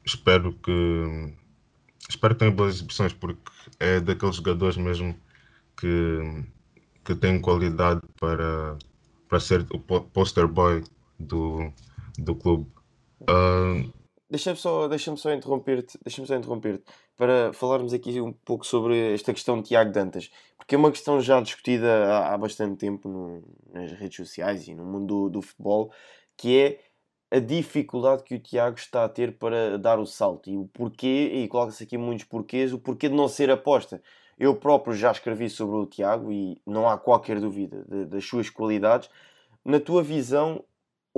espero 0.06 0.54
que, 0.54 1.36
espero 2.10 2.34
que 2.34 2.39
tenha 2.39 2.51
boas 2.51 2.75
exibições, 2.75 3.13
porque 3.13 3.51
é 3.80 4.00
daqueles 4.00 4.38
jogadores 4.38 4.77
mesmo 4.77 5.16
que, 5.77 6.46
que 7.04 7.16
tem 7.16 7.42
qualidade 7.42 8.01
para, 8.20 8.77
para 9.27 9.39
ser 9.39 9.66
o 9.72 9.80
poster 9.80 10.48
boy 10.48 10.84
do, 11.20 11.72
do 12.18 12.36
clube. 12.36 12.72
Uh, 13.22 13.92
Deixa-me 14.30 14.58
só, 14.58 14.88
deixa 14.88 15.16
só 15.16 15.34
interromper-te 15.34 15.98
deixa 16.04 16.25
só 16.25 16.36
interromper 16.36 16.82
para 17.17 17.51
falarmos 17.51 17.93
aqui 17.93 18.21
um 18.21 18.31
pouco 18.31 18.65
sobre 18.65 19.13
esta 19.13 19.33
questão 19.33 19.57
de 19.57 19.69
Tiago 19.69 19.91
Dantas, 19.91 20.29
porque 20.55 20.75
é 20.75 20.77
uma 20.77 20.91
questão 20.91 21.19
já 21.19 21.41
discutida 21.41 22.27
há, 22.27 22.38
bastante 22.38 22.77
tempo 22.77 23.09
no, 23.09 23.43
nas 23.74 23.91
redes 23.93 24.15
sociais 24.15 24.67
e 24.67 24.75
no 24.75 24.86
mundo 24.86 25.07
do, 25.07 25.29
do 25.29 25.41
futebol, 25.41 25.91
que 26.38 26.59
é 26.59 26.79
a 27.36 27.39
dificuldade 27.39 28.24
que 28.24 28.36
o 28.36 28.39
Tiago 28.39 28.77
está 28.77 29.03
a 29.03 29.09
ter 29.09 29.38
para 29.38 29.77
dar 29.77 30.00
o 30.00 30.05
salto 30.05 30.50
e 30.50 30.55
o 30.55 30.67
porquê, 30.67 31.31
e 31.33 31.47
coloca-se 31.47 31.83
aqui 31.83 31.97
muitos 31.97 32.25
porquês, 32.25 32.71
o 32.71 32.79
porquê 32.79 33.09
de 33.09 33.15
não 33.15 33.27
ser 33.27 33.50
aposta. 33.50 34.01
Eu 34.39 34.55
próprio 34.55 34.95
já 34.95 35.12
escrevi 35.12 35.50
sobre 35.50 35.75
o 35.77 35.86
Tiago 35.88 36.31
e 36.31 36.62
não 36.65 36.88
há 36.88 36.97
qualquer 36.97 37.39
dúvida 37.39 37.83
de, 37.89 38.05
das 38.05 38.24
suas 38.24 38.50
qualidades. 38.50 39.09
Na 39.65 39.79
tua 39.79 40.03
visão, 40.03 40.63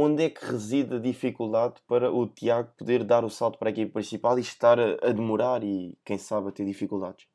onde 0.01 0.23
é 0.23 0.29
que 0.29 0.45
reside 0.45 0.95
a 0.95 0.99
dificuldade 0.99 1.75
para 1.85 2.09
o 2.09 2.25
Tiago 2.25 2.71
poder 2.77 3.03
dar 3.03 3.25
o 3.25 3.29
salto 3.29 3.59
para 3.59 3.67
a 3.67 3.71
equipe 3.71 3.91
principal 3.91 4.37
e 4.37 4.41
estar 4.41 4.79
a, 4.79 4.93
a 5.03 5.11
demorar 5.11 5.61
e, 5.61 5.97
quem 6.05 6.17
sabe, 6.17 6.47
a 6.47 6.51
ter 6.53 6.65
dificuldades? 6.65 7.27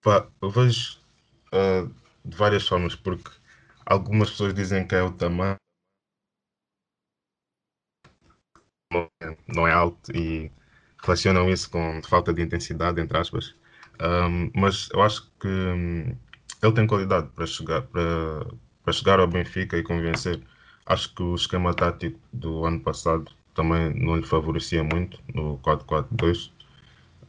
Pá, 0.00 0.28
eu 0.40 0.48
vejo 0.48 1.00
uh, 1.52 1.92
de 2.24 2.36
várias 2.36 2.68
formas, 2.68 2.94
porque 2.94 3.28
algumas 3.84 4.30
pessoas 4.30 4.54
dizem 4.54 4.86
que 4.86 4.94
é 4.94 5.02
o 5.02 5.10
tamanho 5.10 5.56
não 9.48 9.66
é 9.66 9.72
alto 9.72 10.16
e 10.16 10.52
relacionam 11.02 11.50
isso 11.50 11.68
com 11.68 12.00
falta 12.04 12.32
de 12.32 12.42
intensidade, 12.42 13.00
entre 13.00 13.18
aspas. 13.18 13.56
Um, 14.00 14.52
mas 14.54 14.88
eu 14.92 15.02
acho 15.02 15.28
que 15.40 15.48
um, 15.48 16.16
ele 16.62 16.72
tem 16.74 16.86
qualidade 16.86 17.28
para 17.34 17.44
chegar, 17.44 17.82
para, 17.82 18.46
para 18.84 18.92
chegar 18.92 19.18
ao 19.18 19.26
Benfica 19.26 19.76
e 19.76 19.82
convencer. 19.82 20.40
Acho 20.86 21.14
que 21.14 21.22
o 21.22 21.34
esquema 21.34 21.72
tático 21.72 22.18
do 22.32 22.64
ano 22.64 22.80
passado 22.80 23.30
também 23.54 23.94
não 23.94 24.16
lhe 24.16 24.26
favorecia 24.26 24.84
muito 24.84 25.18
no 25.34 25.58
4-4-2. 25.58 26.50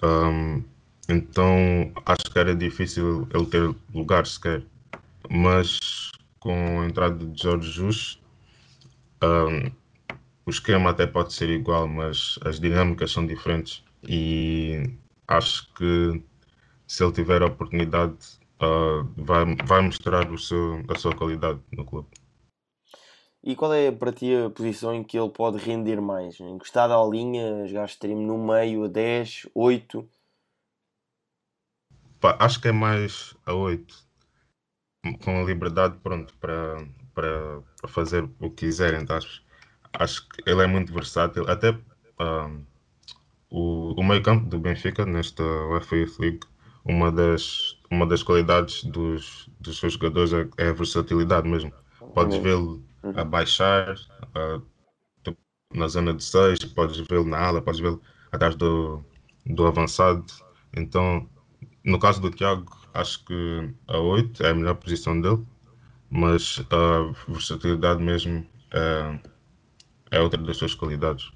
Um, 0.03 0.63
então 1.07 1.91
acho 2.05 2.31
que 2.31 2.39
era 2.39 2.55
difícil 2.55 3.27
ele 3.33 3.45
ter 3.45 3.75
lugar 3.93 4.25
sequer. 4.25 4.63
Mas 5.29 5.79
com 6.39 6.81
a 6.81 6.85
entrada 6.85 7.25
de 7.25 7.41
Jorge 7.41 7.71
Jus, 7.71 8.21
um, 9.23 9.71
o 10.45 10.49
esquema 10.49 10.91
até 10.91 11.07
pode 11.07 11.33
ser 11.33 11.49
igual, 11.49 11.87
mas 11.87 12.37
as 12.43 12.59
dinâmicas 12.59 13.11
são 13.11 13.25
diferentes. 13.25 13.83
E 14.07 14.91
acho 15.27 15.73
que 15.73 16.21
se 16.87 17.03
ele 17.03 17.13
tiver 17.13 17.41
a 17.41 17.47
oportunidade, 17.47 18.15
uh, 18.61 19.03
vai, 19.17 19.55
vai 19.65 19.81
mostrar 19.81 20.31
o 20.31 20.37
seu, 20.37 20.83
a 20.87 20.97
sua 20.99 21.15
qualidade 21.15 21.59
no 21.71 21.85
clube. 21.85 22.07
E 23.45 23.55
qual 23.55 23.71
é 23.75 23.91
para 23.91 24.11
ti 24.11 24.35
a 24.35 24.49
posição 24.49 24.91
em 24.91 25.03
que 25.03 25.15
ele 25.15 25.29
pode 25.29 25.59
render 25.59 26.01
mais? 26.01 26.39
Encostado 26.39 26.93
à 26.93 27.07
linha, 27.07 27.67
jogar 27.67 27.85
extremo 27.85 28.19
no 28.19 28.43
meio, 28.43 28.85
a 28.85 28.87
10, 28.87 29.47
8? 29.53 30.09
Pá, 32.19 32.35
acho 32.39 32.59
que 32.59 32.69
é 32.69 32.71
mais 32.71 33.35
a 33.45 33.53
8. 33.53 33.95
Com 35.23 35.39
a 35.39 35.43
liberdade, 35.43 35.95
pronto, 36.01 36.33
para, 36.37 36.87
para, 37.13 37.61
para 37.79 37.87
fazer 37.87 38.23
o 38.39 38.49
que 38.49 38.65
quiser, 38.65 38.95
entre 38.95 39.15
aspas. 39.15 39.43
Acho 39.93 40.27
que 40.27 40.49
ele 40.49 40.63
é 40.63 40.67
muito 40.67 40.91
versátil. 40.91 41.47
Até 41.47 41.69
uh, 41.69 42.65
o, 43.51 43.93
o 43.95 44.03
meio 44.03 44.23
campo 44.23 44.49
do 44.49 44.57
Benfica, 44.57 45.05
nesta 45.05 45.43
UEFA 45.43 45.97
Youth 45.97 46.17
League, 46.17 46.39
uma 46.83 47.11
das, 47.11 47.77
uma 47.91 48.07
das 48.07 48.23
qualidades 48.23 48.83
dos, 48.85 49.47
dos 49.59 49.77
seus 49.77 49.93
jogadores 49.93 50.33
é, 50.33 50.49
é 50.57 50.69
a 50.69 50.73
versatilidade 50.73 51.47
mesmo. 51.47 51.71
Podes 52.15 52.37
vê-lo 52.37 52.83
a 53.15 53.23
baixar 53.23 53.95
uh, 54.35 54.61
na 55.73 55.87
zona 55.87 56.13
de 56.13 56.23
6, 56.23 56.59
podes 56.73 56.97
vê-lo 57.07 57.25
na 57.25 57.39
ala, 57.39 57.61
podes 57.61 57.79
vê-lo 57.79 58.01
atrás 58.31 58.55
do, 58.55 59.03
do 59.45 59.67
avançado. 59.67 60.25
Então, 60.75 61.29
no 61.83 61.99
caso 61.99 62.21
do 62.21 62.31
Thiago, 62.31 62.71
acho 62.93 63.23
que 63.25 63.73
a 63.87 63.97
8 63.97 64.43
é 64.43 64.49
a 64.51 64.55
melhor 64.55 64.75
posição 64.75 65.19
dele, 65.19 65.45
mas 66.09 66.63
a 66.71 67.31
versatilidade 67.31 68.01
mesmo 68.01 68.45
é, 68.71 69.19
é 70.11 70.21
outra 70.21 70.41
das 70.41 70.57
suas 70.57 70.73
qualidades. 70.73 71.31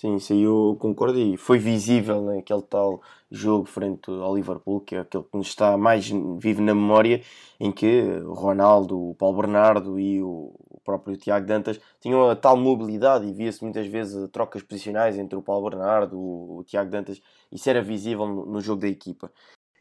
Sim, 0.00 0.16
isso 0.16 0.32
aí 0.32 0.40
eu 0.40 0.78
concordo 0.80 1.18
e 1.18 1.36
foi 1.36 1.58
visível 1.58 2.22
naquele 2.22 2.62
tal 2.62 3.02
jogo 3.30 3.66
frente 3.66 4.10
ao 4.10 4.34
Liverpool, 4.34 4.80
que 4.80 4.94
é 4.94 5.00
aquele 5.00 5.24
que 5.24 5.36
nos 5.36 5.48
está 5.48 5.76
mais 5.76 6.08
vivo 6.38 6.62
na 6.62 6.74
memória, 6.74 7.22
em 7.60 7.70
que 7.70 8.04
o 8.24 8.32
Ronaldo, 8.32 8.98
o 9.10 9.14
Paulo 9.14 9.36
Bernardo 9.36 10.00
e 10.00 10.22
o 10.22 10.54
próprio 10.82 11.18
Tiago 11.18 11.46
Dantas 11.46 11.78
tinham 12.00 12.30
a 12.30 12.34
tal 12.34 12.56
mobilidade 12.56 13.26
e 13.26 13.32
via-se 13.34 13.62
muitas 13.62 13.86
vezes 13.88 14.26
trocas 14.30 14.62
posicionais 14.62 15.18
entre 15.18 15.36
o 15.36 15.42
Paulo 15.42 15.68
Bernardo, 15.68 16.18
o, 16.18 16.60
o 16.60 16.64
Tiago 16.64 16.90
Dantas, 16.90 17.20
isso 17.52 17.68
era 17.68 17.82
visível 17.82 18.26
no, 18.26 18.58
jogo 18.58 18.80
da 18.80 18.88
equipa. 18.88 19.30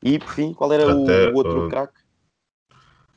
E 0.03 0.19
por 0.19 0.33
fim, 0.33 0.53
qual 0.53 0.73
era 0.73 0.83
até, 0.83 1.29
o, 1.29 1.31
o, 1.31 1.37
outro 1.37 1.65
uh, 1.65 1.69
craque? 1.69 2.01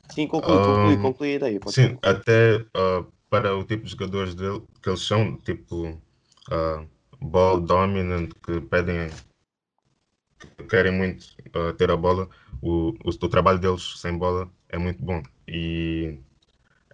Sim, 0.09 0.25
conclui, 0.25 0.57
conclui, 0.57 0.97
conclui 1.01 1.31
a 1.33 1.35
ideia. 1.35 1.59
sim, 1.67 1.97
até 2.01 2.65
uh, 2.77 3.05
para 3.29 3.53
o 3.57 3.65
tipo 3.65 3.83
de 3.83 3.91
jogadores 3.91 4.33
dele, 4.33 4.63
que 4.81 4.89
eles 4.89 5.01
são, 5.01 5.35
tipo 5.35 5.89
uh, 5.89 6.92
ball 7.23 7.59
dominant, 7.61 8.29
que 8.43 8.59
pedem, 8.61 9.09
que 10.57 10.63
querem 10.65 10.91
muito 10.91 11.23
uh, 11.55 11.73
ter 11.73 11.89
a 11.89 11.97
bola, 11.97 12.29
o, 12.61 12.89
o, 13.03 13.09
o, 13.09 13.29
trabalho 13.29 13.59
deles 13.59 13.99
sem 13.99 14.17
bola 14.17 14.51
é 14.69 14.77
muito 14.77 15.03
bom. 15.03 15.23
E 15.47 16.19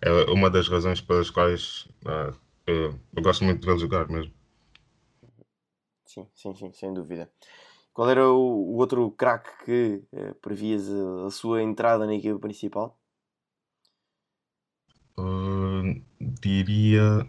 é 0.01 0.11
uma 0.31 0.49
das 0.49 0.67
razões 0.67 1.01
pelas 1.01 1.29
quais 1.29 1.87
uh, 2.05 2.35
eu, 2.65 2.99
eu, 3.15 3.23
gosto 3.23 3.43
muito 3.43 3.59
de 3.59 3.65
vê-lo 3.65 3.79
jogar 3.79 4.07
mesmo. 4.07 4.31
Sim, 6.05 6.27
sim, 6.35 6.55
sim, 6.55 6.71
sem 6.73 6.93
dúvida. 6.93 7.29
Qual 7.93 8.09
era 8.09 8.29
o, 8.29 8.77
outro 8.77 9.11
craque 9.11 9.49
que 9.65 10.03
uh, 10.13 10.35
previas 10.35 10.89
a, 10.89 11.27
a, 11.27 11.31
sua 11.31 11.61
entrada 11.61 12.05
na 12.05 12.15
equipa 12.15 12.39
principal? 12.39 12.97
Uh, 15.17 16.01
diria 16.19 17.27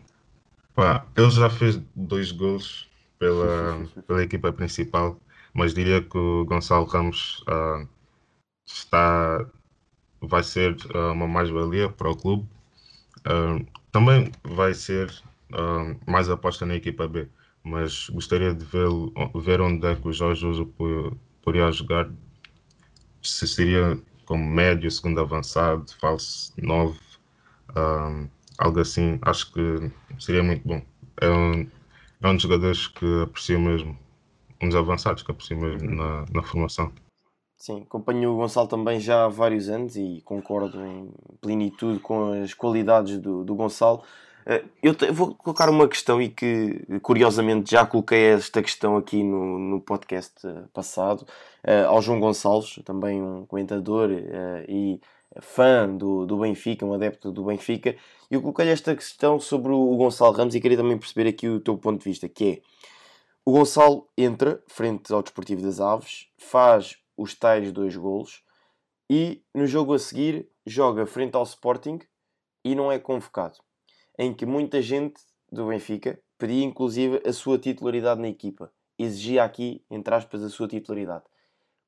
Pá, 0.81 1.07
ele 1.15 1.31
já 1.31 1.51
fez 1.51 1.77
dois 1.95 2.33
gols 2.33 2.89
pela, 3.21 3.87
pela 4.07 4.23
equipa 4.23 4.51
principal, 4.53 5.21
mas 5.53 5.75
diria 5.75 6.03
que 6.03 6.17
o 6.17 6.45
Gonçalo 6.47 6.87
Ramos 6.87 7.43
uh, 7.43 7.87
está, 8.67 9.47
vai 10.23 10.43
ser 10.43 10.75
uh, 10.95 11.13
uma 11.13 11.29
mais-valia 11.29 11.91
para 11.91 12.11
o 12.11 12.17
clube. 12.17 12.49
Uh, 13.21 13.65
também 13.93 14.33
vai 14.43 14.75
ser 14.75 15.13
mais 16.07 16.31
aposta 16.31 16.65
na 16.65 16.77
equipa 16.77 17.09
B, 17.09 17.29
mas 17.65 18.09
gostaria 18.09 18.55
de 18.55 18.65
ver, 18.65 18.89
ver 19.35 19.61
onde 19.61 19.85
é 19.85 19.97
que 19.97 20.07
o 20.07 20.13
Jorge 20.13 20.47
Uso 20.47 20.73
poderia 21.43 21.73
jogar. 21.73 22.09
Se 23.21 23.49
seria 23.49 24.01
como 24.25 24.49
médio, 24.49 24.89
segundo 24.89 25.21
avançado, 25.21 25.93
falso 26.01 26.53
9 26.57 26.97
algo 28.61 28.79
assim, 28.79 29.19
acho 29.23 29.53
que 29.53 29.91
seria 30.21 30.43
muito 30.43 30.67
bom. 30.69 30.81
É 31.21 31.29
um, 31.29 31.67
é 32.23 32.29
um 32.29 32.35
dos 32.35 32.43
jogadores 32.43 32.87
que 32.87 33.23
aprecio 33.23 33.61
mesmo, 33.61 33.99
um 34.61 34.69
dos 34.69 34.77
avançados 34.77 35.23
que 35.23 35.31
aprecio 35.31 35.57
mesmo 35.57 35.91
na, 35.91 36.25
na 36.33 36.43
formação. 36.43 36.93
Sim, 37.57 37.83
acompanho 37.83 38.33
o 38.33 38.37
Gonçalo 38.37 38.69
também 38.69 38.99
já 38.99 39.27
há 39.27 39.29
vários 39.29 39.69
anos 39.69 39.95
e 39.95 40.23
concordo 40.25 40.83
em 40.83 41.13
plenitude 41.41 41.99
com 42.01 42.33
as 42.43 42.55
qualidades 42.55 43.19
do, 43.19 43.45
do 43.45 43.55
Gonçalo. 43.55 44.03
Eh, 44.47 44.65
eu 44.83 44.95
te, 44.95 45.11
vou 45.11 45.35
colocar 45.35 45.69
uma 45.69 45.87
questão 45.87 46.23
e 46.23 46.31
que 46.31 46.83
curiosamente 47.03 47.71
já 47.71 47.85
coloquei 47.85 48.33
esta 48.33 48.63
questão 48.63 48.97
aqui 48.97 49.23
no, 49.23 49.59
no 49.59 49.81
podcast 49.81 50.47
eh, 50.47 50.63
passado 50.73 51.27
uh, 51.63 51.89
ao 51.89 52.01
João 52.01 52.19
Gonçalves, 52.19 52.81
também 52.85 53.23
um 53.23 53.45
comentador 53.45 54.09
e 54.67 54.99
fã 55.41 55.89
do, 55.89 56.27
do 56.27 56.39
Benfica, 56.39 56.85
um 56.85 56.93
adepto 56.93 57.31
do 57.31 57.45
Benfica, 57.45 57.97
eu 58.31 58.41
coloquei 58.41 58.69
esta 58.69 58.95
questão 58.95 59.39
sobre 59.39 59.73
o 59.73 59.97
Gonçalo 59.97 60.33
Ramos 60.33 60.55
e 60.55 60.61
queria 60.61 60.77
também 60.77 60.99
perceber 60.99 61.29
aqui 61.29 61.49
o 61.49 61.61
teu 61.61 61.77
ponto 61.79 61.99
de 61.99 62.05
vista, 62.05 62.29
que 62.29 62.45
é 62.45 62.63
o 63.45 63.53
Gonçalo 63.53 64.09
entra 64.17 64.63
frente 64.69 65.13
ao 65.13 65.23
Desportivo 65.23 65.63
das 65.63 65.81
Aves, 65.81 66.29
faz 66.37 66.99
os 67.17 67.35
tais 67.35 67.73
dois 67.73 67.97
golos 67.97 68.43
e 69.09 69.43
no 69.55 69.67
jogo 69.67 69.95
a 69.95 69.99
seguir 69.99 70.49
joga 70.67 71.07
frente 71.07 71.35
ao 71.35 71.43
Sporting 71.43 71.99
e 72.65 72.75
não 72.75 72.93
é 72.93 72.99
convocado. 72.99 73.59
Em 74.19 74.35
que 74.35 74.45
muita 74.45 74.83
gente 74.83 75.21
do 75.51 75.67
Benfica 75.67 76.21
pedia 76.39 76.65
inclusive 76.65 77.23
a 77.27 77.33
sua 77.33 77.59
titularidade 77.59 78.21
na 78.21 78.29
equipa. 78.29 78.73
Exigia 78.99 79.43
aqui, 79.43 79.85
entre 79.91 80.15
aspas, 80.15 80.43
a 80.43 80.49
sua 80.51 80.69
titularidade. 80.69 81.25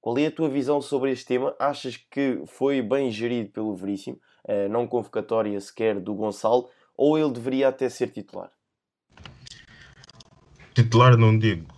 Qual 0.02 0.18
é 0.18 0.26
a 0.26 0.32
tua 0.32 0.49
visão 0.49 0.82
sobre 0.82 1.12
este 1.12 1.26
tema? 1.26 1.54
Achas 1.61 1.97
que 1.97 2.42
foi 2.47 2.82
bem 2.82 3.09
gerido 3.09 3.50
pelo 3.50 3.76
Veríssimo, 3.76 4.18
uh, 4.42 4.68
não 4.68 4.85
convocatória 4.85 5.59
sequer 5.61 6.00
do 6.00 6.12
Gonçalo, 6.12 6.68
ou 6.97 7.16
ele 7.16 7.30
deveria 7.30 7.68
até 7.68 7.88
ser 7.88 8.09
titular? 8.09 8.50
Titular 10.75 11.16
não 11.16 11.38
digo. 11.38 11.73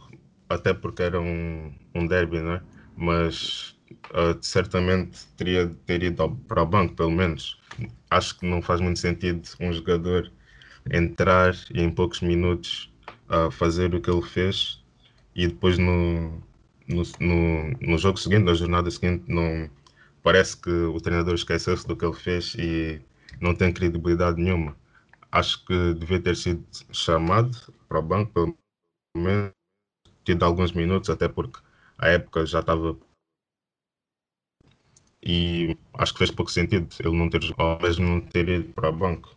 até 0.49 0.73
porque 0.73 1.03
era 1.03 1.21
um, 1.21 1.71
um 1.95 2.07
derby, 2.07 2.41
né? 2.41 2.63
mas 2.97 3.77
uh, 4.13 4.39
certamente 4.41 5.27
teria 5.37 5.67
de 5.67 5.75
ter 5.75 6.03
ido 6.03 6.35
para 6.49 6.63
o 6.63 6.67
banco, 6.67 6.95
pelo 6.95 7.11
menos. 7.11 7.61
Acho 8.09 8.39
que 8.39 8.47
não 8.47 8.63
faz 8.63 8.81
muito 8.81 9.01
sentido 9.01 9.47
um 9.61 9.71
jogador 9.71 10.33
entrar 10.91 11.55
e 11.75 11.83
em 11.83 11.91
poucos 11.91 12.23
minutos 12.23 12.91
uh, 13.29 13.51
fazer 13.51 13.95
o 13.95 14.01
que 14.01 14.11
ele 14.11 14.23
fez 14.23 14.83
e 15.35 15.47
depois 15.47 15.77
no, 15.77 16.41
no, 16.89 17.03
no, 17.21 17.71
no 17.81 17.99
jogo 17.99 18.19
seguinte, 18.19 18.45
na 18.45 18.55
jornada 18.55 18.91
seguinte, 18.91 19.25
não 19.29 19.71
parece 20.23 20.57
que 20.57 20.71
o 20.71 21.01
treinador 21.01 21.35
esqueceu-se 21.35 21.87
do 21.87 21.97
que 21.97 22.05
ele 22.05 22.15
fez 22.15 22.55
e 22.55 23.01
não 23.41 23.55
tem 23.55 23.73
credibilidade 23.73 24.41
nenhuma. 24.41 24.77
Acho 25.31 25.65
que 25.67 25.95
devia 25.95 26.21
ter 26.21 26.37
sido 26.37 26.65
chamado 26.93 27.57
para 27.89 27.99
o 27.99 28.03
banco, 28.03 28.33
pelo 28.33 28.57
menos 29.17 29.53
tido 30.25 30.45
alguns 30.45 30.73
minutos, 30.73 31.11
até 31.11 31.29
porque 31.29 31.61
a 31.99 32.09
época 32.09 32.47
já 32.47 32.61
estava. 32.61 32.97
E 35.23 35.77
acho 35.95 36.13
que 36.13 36.19
fez 36.19 36.31
pouco 36.31 36.51
sentido 36.51 36.95
ele 37.01 37.17
não 37.17 37.31
ter 37.31 37.43
jogado, 37.43 37.83
mesmo 37.83 38.07
não 38.07 38.21
ter 38.21 38.49
ido 38.49 38.73
para 38.73 38.91
o 38.91 38.93
banco. 38.93 39.35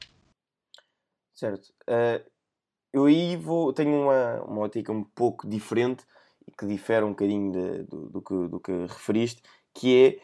Certo. 1.33 1.69
Uh, 1.89 2.23
eu 2.93 3.05
aí 3.05 3.35
vou, 3.37 3.71
tenho 3.73 4.03
uma, 4.03 4.41
uma 4.43 4.61
ótica 4.61 4.91
um 4.91 5.03
pouco 5.03 5.47
diferente 5.47 6.03
que 6.57 6.65
difere 6.65 7.05
um 7.05 7.09
bocadinho 7.09 7.51
de, 7.51 7.83
do, 7.83 8.09
do, 8.09 8.21
que, 8.21 8.47
do 8.47 8.59
que 8.59 8.71
referiste, 8.71 9.41
que 9.73 10.05
é 10.05 10.19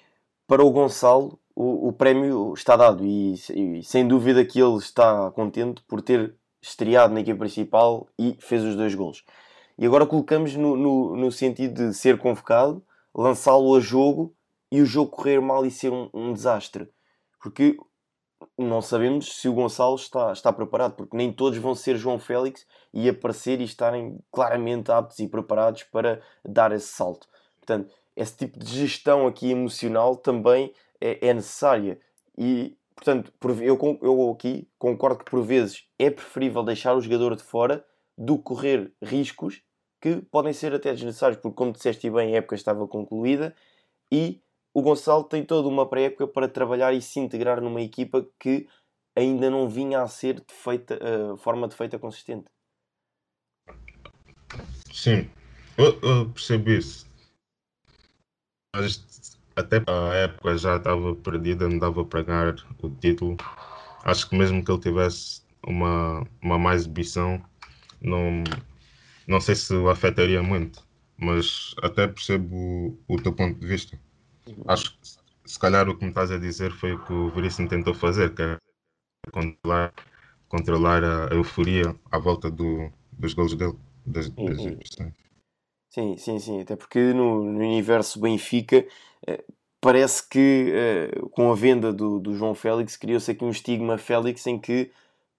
para 0.48 0.64
o 0.64 0.72
Gonçalo 0.72 1.40
o, 1.56 1.90
o 1.90 1.94
prémio 1.94 2.54
está 2.54 2.76
dado 2.76 3.06
e, 3.06 3.34
e, 3.34 3.84
sem 3.84 4.08
dúvida 4.08 4.46
que 4.46 4.60
ele 4.60 4.78
está 4.78 5.32
contente 5.32 5.82
por 5.84 6.02
ter 6.02 6.36
estreado 6.62 7.14
na 7.14 7.22
equipe 7.22 7.38
principal 7.38 8.08
e 8.18 8.36
fez 8.40 8.64
os 8.64 8.76
dois 8.76 8.96
golos. 8.96 9.24
E 9.78 9.86
agora 9.86 10.06
colocamos 10.06 10.56
no, 10.56 10.76
no, 10.76 11.16
no 11.16 11.32
sentido 11.32 11.90
de 11.90 11.94
ser 11.94 12.18
convocado, 12.18 12.84
lançá-lo 13.14 13.76
a 13.76 13.80
jogo 13.80 14.34
e 14.72 14.82
o 14.82 14.86
jogo 14.86 15.12
correr 15.12 15.42
mal 15.42 15.66
e 15.66 15.72
ser 15.72 15.92
um, 15.92 16.10
um, 16.14 16.34
desastre. 16.34 16.90
Porque 17.42 17.78
não 18.58 18.82
sabemos 18.82 19.38
se 19.38 19.48
o 19.48 19.54
Gonçalo 19.54 19.96
está, 19.96 20.32
está 20.32 20.52
preparado, 20.52 20.96
porque 20.96 21.16
nem 21.16 21.32
todos 21.32 21.58
vão 21.60 21.76
ser 21.76 21.98
João 21.98 22.20
Félix 22.20 22.66
e 22.94 23.10
aparecer 23.10 23.62
e 23.62 23.64
estarem 23.64 24.20
claramente 24.32 24.92
aptos 24.92 25.20
e 25.20 25.28
preparados 25.28 25.84
para 25.84 26.22
dar 26.44 26.72
esse 26.72 26.88
salto. 26.88 27.28
Portanto, 27.58 27.94
esse 28.16 28.38
tipo 28.38 28.60
de 28.60 28.66
gestão 28.66 29.26
aqui 29.28 29.52
emocional 29.52 30.16
também 30.16 30.74
é, 31.02 31.30
é 31.30 31.34
necessária. 31.34 32.00
E, 32.38 32.78
portanto, 32.96 33.32
eu, 33.62 34.00
eu 34.02 34.32
aqui 34.32 34.68
concordo 34.78 35.24
que 35.24 35.32
por 35.32 35.42
vezes 35.44 35.88
é 35.98 36.10
preferível 36.10 36.64
deixar 36.64 36.96
o 36.96 37.02
jogador 37.02 37.36
de 37.36 37.44
fora 37.44 37.86
do 38.18 38.38
que 38.38 38.44
correr 38.44 38.94
riscos 39.02 39.62
que 40.00 40.18
podem 40.30 40.52
ser 40.52 40.74
até 40.74 40.92
desnecessários, 40.92 41.40
porque, 41.40 41.56
como 41.56 41.72
disseste 41.72 42.10
bem, 42.10 42.34
a 42.34 42.40
época 42.40 42.56
estava 42.56 42.86
concluída 42.88 43.56
e 44.12 44.43
o 44.74 44.82
Gonçalo 44.82 45.24
tem 45.24 45.46
toda 45.46 45.68
uma 45.68 45.88
pré-época 45.88 46.28
para 46.28 46.50
trabalhar 46.50 46.94
e 46.94 47.02
se 47.02 47.20
integrar 47.20 47.62
numa 47.62 47.82
equipa 47.82 48.28
que 48.40 48.68
ainda 49.16 49.50
não 49.50 49.70
vinha 49.70 50.02
a 50.02 50.08
ser 50.08 50.36
de 50.36 50.54
feita, 50.54 50.98
uh, 50.98 51.38
forma 51.38 51.68
de 51.68 51.76
feita 51.76 52.00
consistente. 52.00 52.46
Sim, 54.92 55.30
eu, 55.78 56.00
eu 56.02 56.30
percebi 56.30 56.78
isso. 56.78 57.08
Mas 58.76 59.38
até 59.56 59.78
a 59.88 60.16
época 60.16 60.58
já 60.58 60.78
estava 60.78 61.16
perdida, 61.16 61.70
não 61.70 61.78
dava 61.78 62.04
para 62.04 62.24
ganhar 62.24 62.56
o 62.82 62.90
título. 62.90 63.38
Acho 64.04 64.28
que 64.28 64.36
mesmo 64.36 64.64
que 64.64 64.72
ele 64.72 64.82
tivesse 64.82 65.44
uma, 65.66 66.28
uma 66.42 66.58
mais 66.58 66.82
exibição, 66.82 67.44
não, 68.02 68.44
não 69.28 69.40
sei 69.40 69.56
se 69.56 69.74
o 69.76 69.90
afetaria 69.90 70.42
muito, 70.42 70.84
mas 71.18 71.76
até 71.82 72.08
percebo 72.08 72.56
o, 72.56 73.00
o 73.08 73.22
teu 73.22 73.34
ponto 73.34 73.60
de 73.60 73.68
vista. 73.68 74.00
Acho 74.68 74.98
que 74.98 75.08
se 75.46 75.60
calhar 75.60 75.88
o 75.90 75.98
que 75.98 76.04
me 76.04 76.10
estás 76.10 76.32
a 76.32 76.38
dizer 76.38 76.72
foi 76.72 76.94
o 76.94 77.06
que 77.06 77.14
o 77.14 77.30
Veríssimo 77.30 77.70
tentou 77.70 77.94
fazer, 77.94 78.34
que 78.34 78.42
é 78.42 78.58
controlar, 79.32 79.94
controlar 80.48 81.04
a 81.04 81.34
euforia 81.34 81.96
à 82.12 82.18
volta 82.18 82.50
do, 82.50 82.92
dos 83.12 83.34
gols 83.34 83.56
dele, 83.56 83.78
das, 84.06 84.30
das 84.30 84.60
exibições. 84.60 85.14
Sim, 85.90 86.18
sim, 86.18 86.40
sim. 86.40 86.62
Até 86.62 86.76
porque 86.76 87.14
no, 87.14 87.44
no 87.44 87.60
universo 87.60 88.20
Benfica 88.20 88.86
eh, 89.28 89.44
parece 89.80 90.28
que 90.28 90.72
eh, 90.74 91.12
com 91.32 91.52
a 91.52 91.56
venda 91.56 91.94
do, 91.94 92.20
do 92.20 92.34
João 92.34 92.56
Félix 92.56 92.98
criou-se 92.98 93.30
aqui 93.30 93.44
um 93.44 93.52
estigma 93.52 93.98
Félix 93.98 94.48
em 94.48 94.60
que 94.60 94.92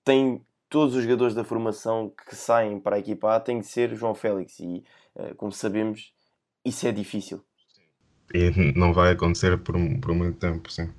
tem 0.04 0.40
todos 0.68 0.94
os 0.94 1.02
jogadores 1.02 1.34
da 1.34 1.44
formação 1.44 2.12
que 2.28 2.36
saem 2.36 2.78
para 2.78 2.96
a 2.96 2.98
equipa 2.98 3.34
A 3.34 3.40
têm 3.40 3.60
de 3.60 3.66
ser 3.66 3.94
João 3.96 4.14
Félix 4.14 4.60
e 4.60 4.84
eh, 5.16 5.34
como 5.34 5.50
sabemos 5.50 6.12
isso 6.64 6.86
é 6.86 6.92
difícil. 6.92 7.44
E 8.34 8.50
não 8.76 8.92
vai 8.92 9.12
acontecer 9.12 9.56
por, 9.58 9.76
por 10.02 10.12
muito 10.14 10.38
tempo, 10.38 10.70
sim. 10.70 10.90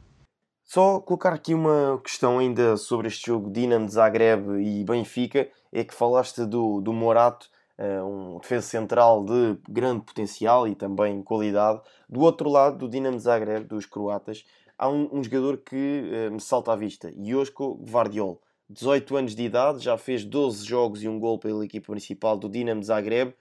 Só 0.63 0.99
colocar 0.99 1.33
aqui 1.33 1.53
uma 1.53 2.01
questão 2.03 2.39
ainda 2.39 2.75
sobre 2.77 3.07
este 3.07 3.27
jogo 3.27 3.51
Dinamo 3.51 3.87
Zagreb 3.87 4.59
e 4.59 4.83
Benfica 4.83 5.47
é 5.71 5.83
que 5.83 5.93
falaste 5.93 6.43
do, 6.45 6.81
do 6.81 6.91
Morato 6.91 7.47
eh, 7.77 8.01
um 8.01 8.39
defesa 8.39 8.65
central 8.65 9.25
de 9.25 9.57
grande 9.69 10.01
potencial 10.05 10.67
e 10.67 10.73
também 10.73 11.21
qualidade. 11.21 11.81
Do 12.09 12.21
outro 12.21 12.49
lado, 12.49 12.77
do 12.77 12.89
Dinamo 12.89 13.19
Zagreb, 13.19 13.65
dos 13.67 13.85
croatas, 13.85 14.45
há 14.77 14.87
um, 14.87 15.09
um 15.11 15.23
jogador 15.23 15.57
que 15.57 15.75
uh, 15.75 16.31
me 16.31 16.39
salta 16.39 16.71
à 16.71 16.75
vista, 16.75 17.13
Josko 17.17 17.75
Gvardiol. 17.75 18.41
18 18.69 19.15
anos 19.17 19.35
de 19.35 19.43
idade, 19.43 19.83
já 19.83 19.97
fez 19.97 20.25
12 20.25 20.65
jogos 20.65 21.03
e 21.03 21.07
um 21.07 21.19
gol 21.19 21.37
pela 21.37 21.63
equipa 21.63 21.91
principal 21.91 22.37
do 22.37 22.49
Dinamo 22.49 22.81
Zagreb. 22.81 23.33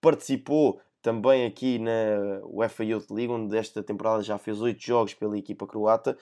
Participou 0.00 0.80
também 1.04 1.44
aqui 1.44 1.78
na 1.78 2.40
UEFA 2.44 2.82
Youth 2.82 3.10
League, 3.10 3.30
onde 3.30 3.50
desta 3.50 3.82
temporada 3.82 4.22
já 4.22 4.38
fez 4.38 4.58
8 4.58 4.82
jogos 4.82 5.12
pela 5.12 5.36
equipa 5.36 5.66
croata. 5.66 6.16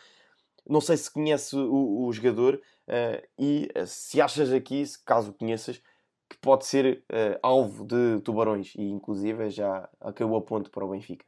Não 0.68 0.80
sei 0.80 0.96
se 0.96 1.08
conhece 1.08 1.54
o, 1.54 2.04
o 2.04 2.12
jogador 2.12 2.60
uh, 2.88 3.28
e 3.38 3.68
se 3.86 4.20
achas 4.20 4.52
aqui, 4.52 4.82
caso 5.06 5.32
conheças, 5.34 5.80
que 6.28 6.36
pode 6.40 6.66
ser 6.66 7.04
uh, 7.12 7.38
alvo 7.44 7.86
de 7.86 8.20
tubarões 8.22 8.74
e 8.74 8.82
inclusive 8.82 9.50
já 9.50 9.88
acabou 10.00 10.38
a 10.38 10.42
ponto 10.42 10.68
para 10.68 10.84
o 10.84 10.90
Benfica. 10.90 11.24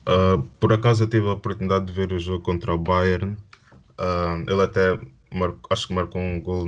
Uh, 0.00 0.42
por 0.58 0.72
acaso 0.72 1.04
eu 1.04 1.08
tive 1.08 1.28
a 1.28 1.34
oportunidade 1.34 1.84
de 1.84 1.92
ver 1.92 2.12
o 2.12 2.18
jogo 2.18 2.42
contra 2.42 2.74
o 2.74 2.78
Bayern. 2.78 3.36
Uh, 3.92 4.42
ele 4.50 4.62
até 4.62 4.98
acho 5.70 5.86
que 5.86 5.94
marcou 5.94 6.20
um 6.20 6.40
gol, 6.40 6.66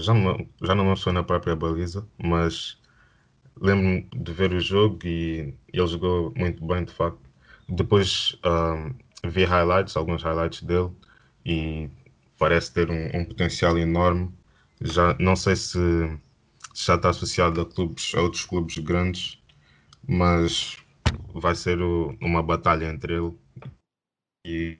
já, 0.00 0.12
não, 0.12 0.46
já 0.60 0.74
não 0.74 0.86
lançou 0.86 1.14
na 1.14 1.22
própria 1.22 1.56
baliza, 1.56 2.06
mas 2.18 2.78
lembro-me 3.60 4.08
de 4.14 4.32
ver 4.32 4.52
o 4.52 4.60
jogo 4.60 4.98
e 5.04 5.54
ele 5.72 5.86
jogou 5.86 6.32
muito 6.36 6.64
bem, 6.66 6.84
de 6.84 6.92
facto. 6.92 7.20
Depois 7.68 8.38
vi 9.24 9.44
highlights, 9.44 9.96
alguns 9.96 10.22
highlights 10.22 10.62
dele 10.62 10.90
e 11.44 11.88
parece 12.38 12.72
ter 12.72 12.90
um, 12.90 13.20
um 13.20 13.24
potencial 13.24 13.78
enorme 13.78 14.32
já 14.80 15.16
não 15.18 15.34
sei 15.34 15.56
se 15.56 15.78
já 16.74 16.96
está 16.96 17.10
associado 17.10 17.60
a 17.60 17.66
clubes, 17.66 18.14
a 18.14 18.20
outros 18.20 18.44
clubes 18.44 18.76
grandes, 18.78 19.42
mas 20.06 20.76
vai 21.32 21.54
ser 21.54 21.80
o, 21.80 22.16
uma 22.20 22.42
batalha 22.42 22.86
entre 22.86 23.14
ele 23.14 23.38
e, 24.44 24.78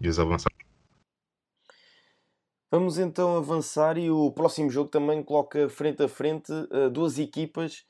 e 0.00 0.08
os 0.08 0.18
avançados. 0.18 0.56
Vamos 2.70 2.98
então 2.98 3.36
avançar 3.36 3.96
e 3.96 4.10
o 4.10 4.30
próximo 4.30 4.70
jogo 4.70 4.90
também 4.90 5.22
coloca 5.22 5.68
frente 5.68 6.02
a 6.02 6.08
frente 6.08 6.52
uh, 6.52 6.90
duas 6.90 7.18
equipas, 7.18 7.86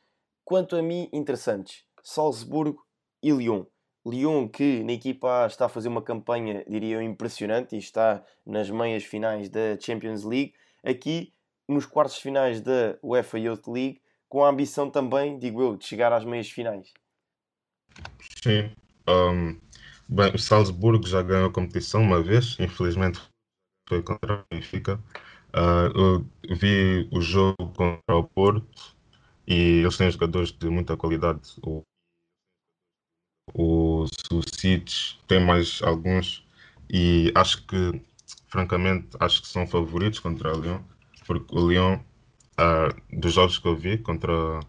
quanto 0.49 0.77
a 0.77 0.83
mim, 0.83 1.11
interessantes: 1.13 1.85
Salzburgo 2.03 2.83
e 3.23 3.31
Lyon. 3.31 3.67
Lyon, 4.07 4.49
que 4.49 4.83
na 4.83 4.93
equipa 4.93 5.45
A 5.45 5.47
está 5.47 5.67
a 5.67 5.69
fazer 5.69 5.89
uma 5.89 6.01
campanha, 6.01 6.65
diria 6.67 6.97
eu, 6.97 7.03
impressionante 7.03 7.77
e 7.77 7.79
está 7.79 8.25
nas 8.47 8.71
meias 8.71 9.05
finais 9.05 9.51
da 9.51 9.79
Champions 9.79 10.25
League 10.25 10.55
aqui 10.83 11.35
nos 11.69 11.85
quartos 11.85 12.17
finais 12.17 12.63
da 12.63 12.97
UEFA 13.03 13.39
Youth 13.39 13.69
League, 13.69 14.01
com 14.27 14.43
a 14.43 14.49
ambição 14.49 14.89
também, 14.89 15.39
digo 15.39 15.61
eu, 15.61 15.77
de 15.77 15.85
chegar 15.85 16.15
às 16.15 16.25
meias 16.25 16.49
finais. 16.49 16.95
Sim. 18.43 18.71
Um, 19.07 19.61
bem, 20.09 20.35
o 20.35 20.39
Salzburgo 20.39 21.07
já 21.07 21.21
ganhou 21.21 21.49
a 21.49 21.53
competição 21.53 22.01
uma 22.01 22.23
vez, 22.23 22.57
infelizmente 22.59 23.21
foi 23.87 24.03
contra 24.03 24.41
o 24.41 24.45
Benfica. 24.51 24.99
Uh, 25.51 26.25
eu 26.43 26.57
vi 26.57 27.07
o 27.13 27.21
jogo 27.21 27.71
contra 27.75 28.17
o 28.17 28.25
Porto 28.25 28.97
e 29.49 29.81
eles 29.81 29.97
têm 29.97 30.11
jogadores 30.11 30.53
de 30.53 30.69
muita 30.69 30.95
qualidade. 30.95 31.41
O, 31.63 31.83
o 33.55 34.07
Sucic 34.07 35.17
tem 35.27 35.43
mais 35.43 35.81
alguns 35.83 36.47
e 36.91 37.33
acho 37.35 37.67
que 37.67 37.99
francamente, 38.49 39.09
acho 39.19 39.41
que 39.41 39.49
são 39.49 39.67
favoritos 39.67 40.21
contra 40.21 40.55
o 40.55 40.61
Lyon, 40.61 40.81
porque 41.27 41.55
o 41.55 41.67
Lyon, 41.67 41.99
uh, 42.61 43.19
dos 43.19 43.33
jogos 43.33 43.59
que 43.59 43.67
eu 43.67 43.75
vi 43.75 43.97
contra 43.97 44.61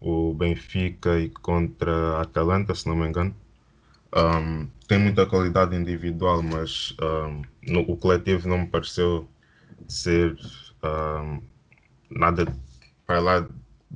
o 0.00 0.34
Benfica 0.34 1.20
e 1.20 1.30
contra 1.30 2.16
a 2.16 2.22
Atalanta, 2.22 2.74
se 2.74 2.88
não 2.88 2.96
me 2.96 3.06
engano, 3.06 3.34
um, 4.14 4.66
tem 4.88 4.98
muita 4.98 5.26
qualidade 5.26 5.76
individual, 5.76 6.42
mas 6.42 6.96
um, 7.00 7.42
no, 7.72 7.80
o 7.82 7.96
coletivo 7.96 8.48
não 8.48 8.58
me 8.58 8.66
pareceu 8.66 9.28
ser 9.86 10.36
um, 10.82 11.40
nada 12.10 12.52
para 13.06 13.20
lá 13.20 13.48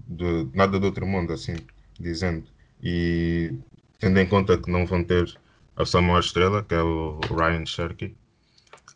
de, 0.06 0.48
nada 0.54 0.78
do 0.78 0.86
outro 0.86 1.06
mundo, 1.06 1.32
assim 1.32 1.56
dizendo. 1.98 2.46
E 2.82 3.52
tendo 3.98 4.18
em 4.20 4.28
conta 4.28 4.58
que 4.58 4.70
não 4.70 4.86
vão 4.86 5.02
ter 5.02 5.38
a 5.74 5.84
sua 5.84 6.02
maior 6.02 6.20
estrela, 6.20 6.62
que 6.62 6.74
é 6.74 6.82
o 6.82 7.18
Ryan 7.30 7.64
Sherky, 7.66 8.16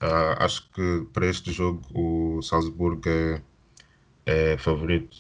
uh, 0.02 0.36
acho 0.38 0.70
que 0.70 1.06
para 1.12 1.26
este 1.26 1.52
jogo 1.52 1.80
o 1.94 2.42
Salzburgo 2.42 3.08
é, 3.08 3.42
é 4.26 4.58
favorito. 4.58 5.18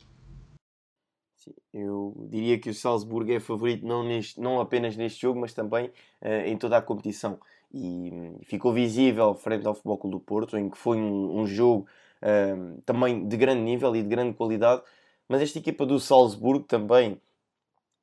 Sim, 1.36 1.54
eu 1.72 2.14
diria 2.30 2.58
que 2.58 2.70
o 2.70 2.74
Salzburgo 2.74 3.32
é 3.32 3.40
favorito 3.40 3.86
não, 3.86 4.04
neste, 4.04 4.40
não 4.40 4.60
apenas 4.60 4.96
neste 4.96 5.20
jogo, 5.22 5.40
mas 5.40 5.52
também 5.52 5.86
uh, 6.22 6.46
em 6.46 6.56
toda 6.56 6.76
a 6.76 6.82
competição. 6.82 7.38
E 7.72 8.10
um, 8.12 8.40
ficou 8.42 8.72
visível 8.72 9.34
frente 9.34 9.66
ao 9.66 9.74
Futebol 9.74 9.98
Clube 9.98 10.16
do 10.16 10.20
Porto, 10.20 10.56
em 10.56 10.68
que 10.68 10.76
foi 10.76 10.98
um, 10.98 11.40
um 11.40 11.46
jogo 11.46 11.86
uh, 12.22 12.80
também 12.82 13.26
de 13.26 13.36
grande 13.36 13.62
nível 13.62 13.94
e 13.94 14.02
de 14.02 14.08
grande 14.08 14.34
qualidade, 14.34 14.82
mas 15.30 15.40
esta 15.40 15.60
equipa 15.60 15.86
do 15.86 16.00
Salzburgo 16.00 16.64
também 16.64 17.16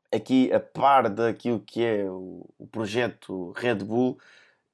aqui 0.09 0.49
a 0.53 0.61
par 0.61 1.09
daquilo 1.09 1.59
que 1.59 1.83
é 1.83 2.09
o, 2.09 2.47
projeto 2.71 3.51
Red 3.57 3.83
Bull, 3.83 4.17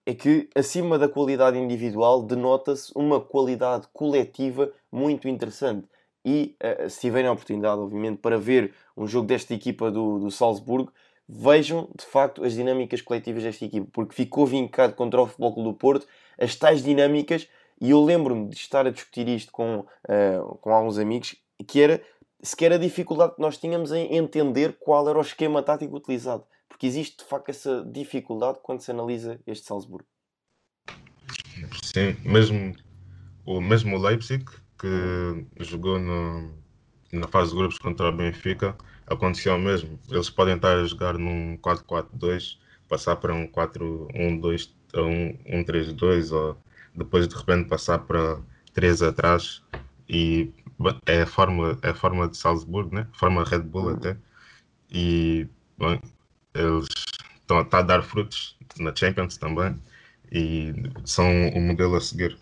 é 0.06 0.14
que 0.14 0.48
acima 0.54 1.00
da 1.00 1.10
qualidade 1.10 1.58
individual 1.58 2.22
denota-se 2.22 2.92
uma 2.96 3.20
qualidade 3.20 3.88
coletiva 3.92 4.72
muito 4.92 5.28
interessante. 5.28 5.88
E 6.24 6.56
uh, 6.62 6.88
se 6.88 7.00
tiverem 7.00 7.28
a 7.28 7.32
oportunidade, 7.32 7.82
obviamente, 7.82 8.20
para 8.20 8.38
ver 8.38 8.72
um 8.96 9.08
jogo 9.08 9.26
desta 9.26 9.56
equipa 9.56 9.90
do, 9.90 10.20
do 10.20 10.30
Salzburgo, 10.30 10.94
vejam 11.28 11.90
de 11.98 12.06
facto 12.06 12.44
as 12.44 12.54
dinâmicas 12.54 13.02
coletivas 13.02 13.42
desta 13.42 13.66
equipa, 13.66 13.88
porque 13.92 14.14
ficou 14.14 14.46
vincado 14.46 14.94
contra 14.94 15.20
o 15.20 15.26
Futebol 15.26 15.56
Clube 15.56 15.70
do 15.70 15.76
Porto, 15.76 16.06
as 16.38 16.56
tais 16.56 16.84
dinâmicas, 16.84 17.50
e 17.82 17.90
eu 17.90 18.04
lembro-me 18.06 18.48
de 18.48 18.58
estar 18.58 18.86
a 18.86 18.92
discutir 18.92 19.28
isto 19.28 19.52
com, 19.52 19.80
uh, 19.80 20.56
com 20.62 20.72
alguns 20.72 21.00
amigos, 21.00 21.36
que 21.64 21.82
era 21.82 22.02
sequer 22.44 22.74
a 22.74 22.78
dificuldade 22.78 23.36
que 23.36 23.42
nós 23.42 23.58
tínhamos 23.58 23.92
em 23.92 24.16
entender 24.16 24.78
qual 24.80 25.08
era 25.10 25.18
o 25.18 25.22
esquema 25.22 25.64
tático 25.64 25.96
utilizado. 25.96 26.44
Porque 26.68 26.86
existe 26.86 27.18
de 27.18 27.24
facto 27.24 27.50
essa 27.50 27.84
dificuldade 27.86 28.60
quando 28.62 28.82
se 28.82 28.92
analisa 28.92 29.40
este 29.48 29.66
Salzburgo. 29.66 30.08
Sim, 31.82 32.16
mesmo 32.26 32.76
o 33.46 33.62
mesmo 33.62 33.98
Leipzig 33.98 34.44
que 34.78 35.64
jogou 35.64 35.98
no, 36.00 36.52
na 37.12 37.28
fase 37.28 37.52
de 37.52 37.58
grupos 37.58 37.78
contra 37.78 38.10
o 38.10 38.12
Benfica, 38.12 38.76
aconteceu 39.08 39.56
o 39.56 39.60
mesmo. 39.60 39.98
Eles 40.10 40.30
podem 40.30 40.56
estar 40.56 40.76
a 40.76 40.86
jogar 40.86 41.18
num 41.18 41.58
4-4-2, 41.58 42.58
passar 42.90 43.16
para 43.18 43.34
um 43.34 43.48
4-1-2, 43.48 44.72
um 44.96 45.62
1-3-2 45.64 46.32
ou 46.32 46.58
depois 46.96 47.28
de 47.28 47.36
repente 47.36 47.70
passar 47.70 48.00
para 48.00 48.42
3 48.74 49.02
atrás 49.04 49.64
e 50.10 50.52
é 51.06 51.22
a 51.22 51.28
fórmula, 51.28 51.78
é 51.82 51.90
a 51.90 51.96
fórmula 51.96 52.28
de 52.28 52.38
Salzburgo, 52.38 52.96
né? 52.96 53.08
A 53.14 53.18
fórmula 53.18 53.46
Red 53.46 53.60
Bull 53.60 53.86
uhum. 53.86 53.96
até. 53.96 54.18
E 54.92 55.48
bom, 55.78 56.00
eles 56.54 56.88
estão 57.42 57.58
a 57.58 57.82
dar 57.82 58.04
frutos 58.04 58.58
na 58.78 58.96
Champions 58.96 59.38
também 59.38 59.80
e 60.32 60.74
são 61.06 61.26
um 61.26 61.62
modelo 61.68 61.96
a 61.96 62.02
seguir. 62.02 62.38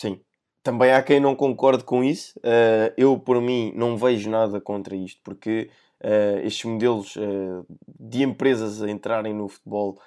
Sim. 0.00 0.20
Também 0.62 0.92
há 0.92 1.02
quem 1.02 1.20
não 1.20 1.34
concorde 1.34 1.84
com 1.84 2.02
isso. 2.02 2.38
Uh, 2.38 2.92
eu, 2.96 3.18
por 3.18 3.40
mim, 3.40 3.72
não 3.74 3.96
vejo 3.96 4.30
nada 4.30 4.60
contra 4.60 4.96
isto, 4.96 5.20
porque 5.22 5.70
uh, 6.02 6.38
estes 6.44 6.64
modelos 6.64 7.16
uh, 7.16 7.66
de 7.98 8.22
empresas 8.22 8.82
a 8.82 8.90
entrarem 8.90 9.34
no 9.34 9.48
futebol 9.48 10.00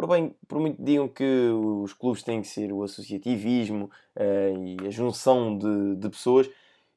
por, 0.00 0.08
bem, 0.08 0.34
por 0.48 0.58
muito 0.58 0.82
digam 0.82 1.06
que 1.06 1.50
os 1.82 1.92
clubes 1.92 2.22
têm 2.22 2.40
que 2.40 2.48
ser 2.48 2.72
o 2.72 2.82
associativismo 2.82 3.90
uh, 4.16 4.64
e 4.64 4.86
a 4.86 4.90
junção 4.90 5.58
de, 5.58 5.96
de 5.96 6.08
pessoas, 6.08 6.48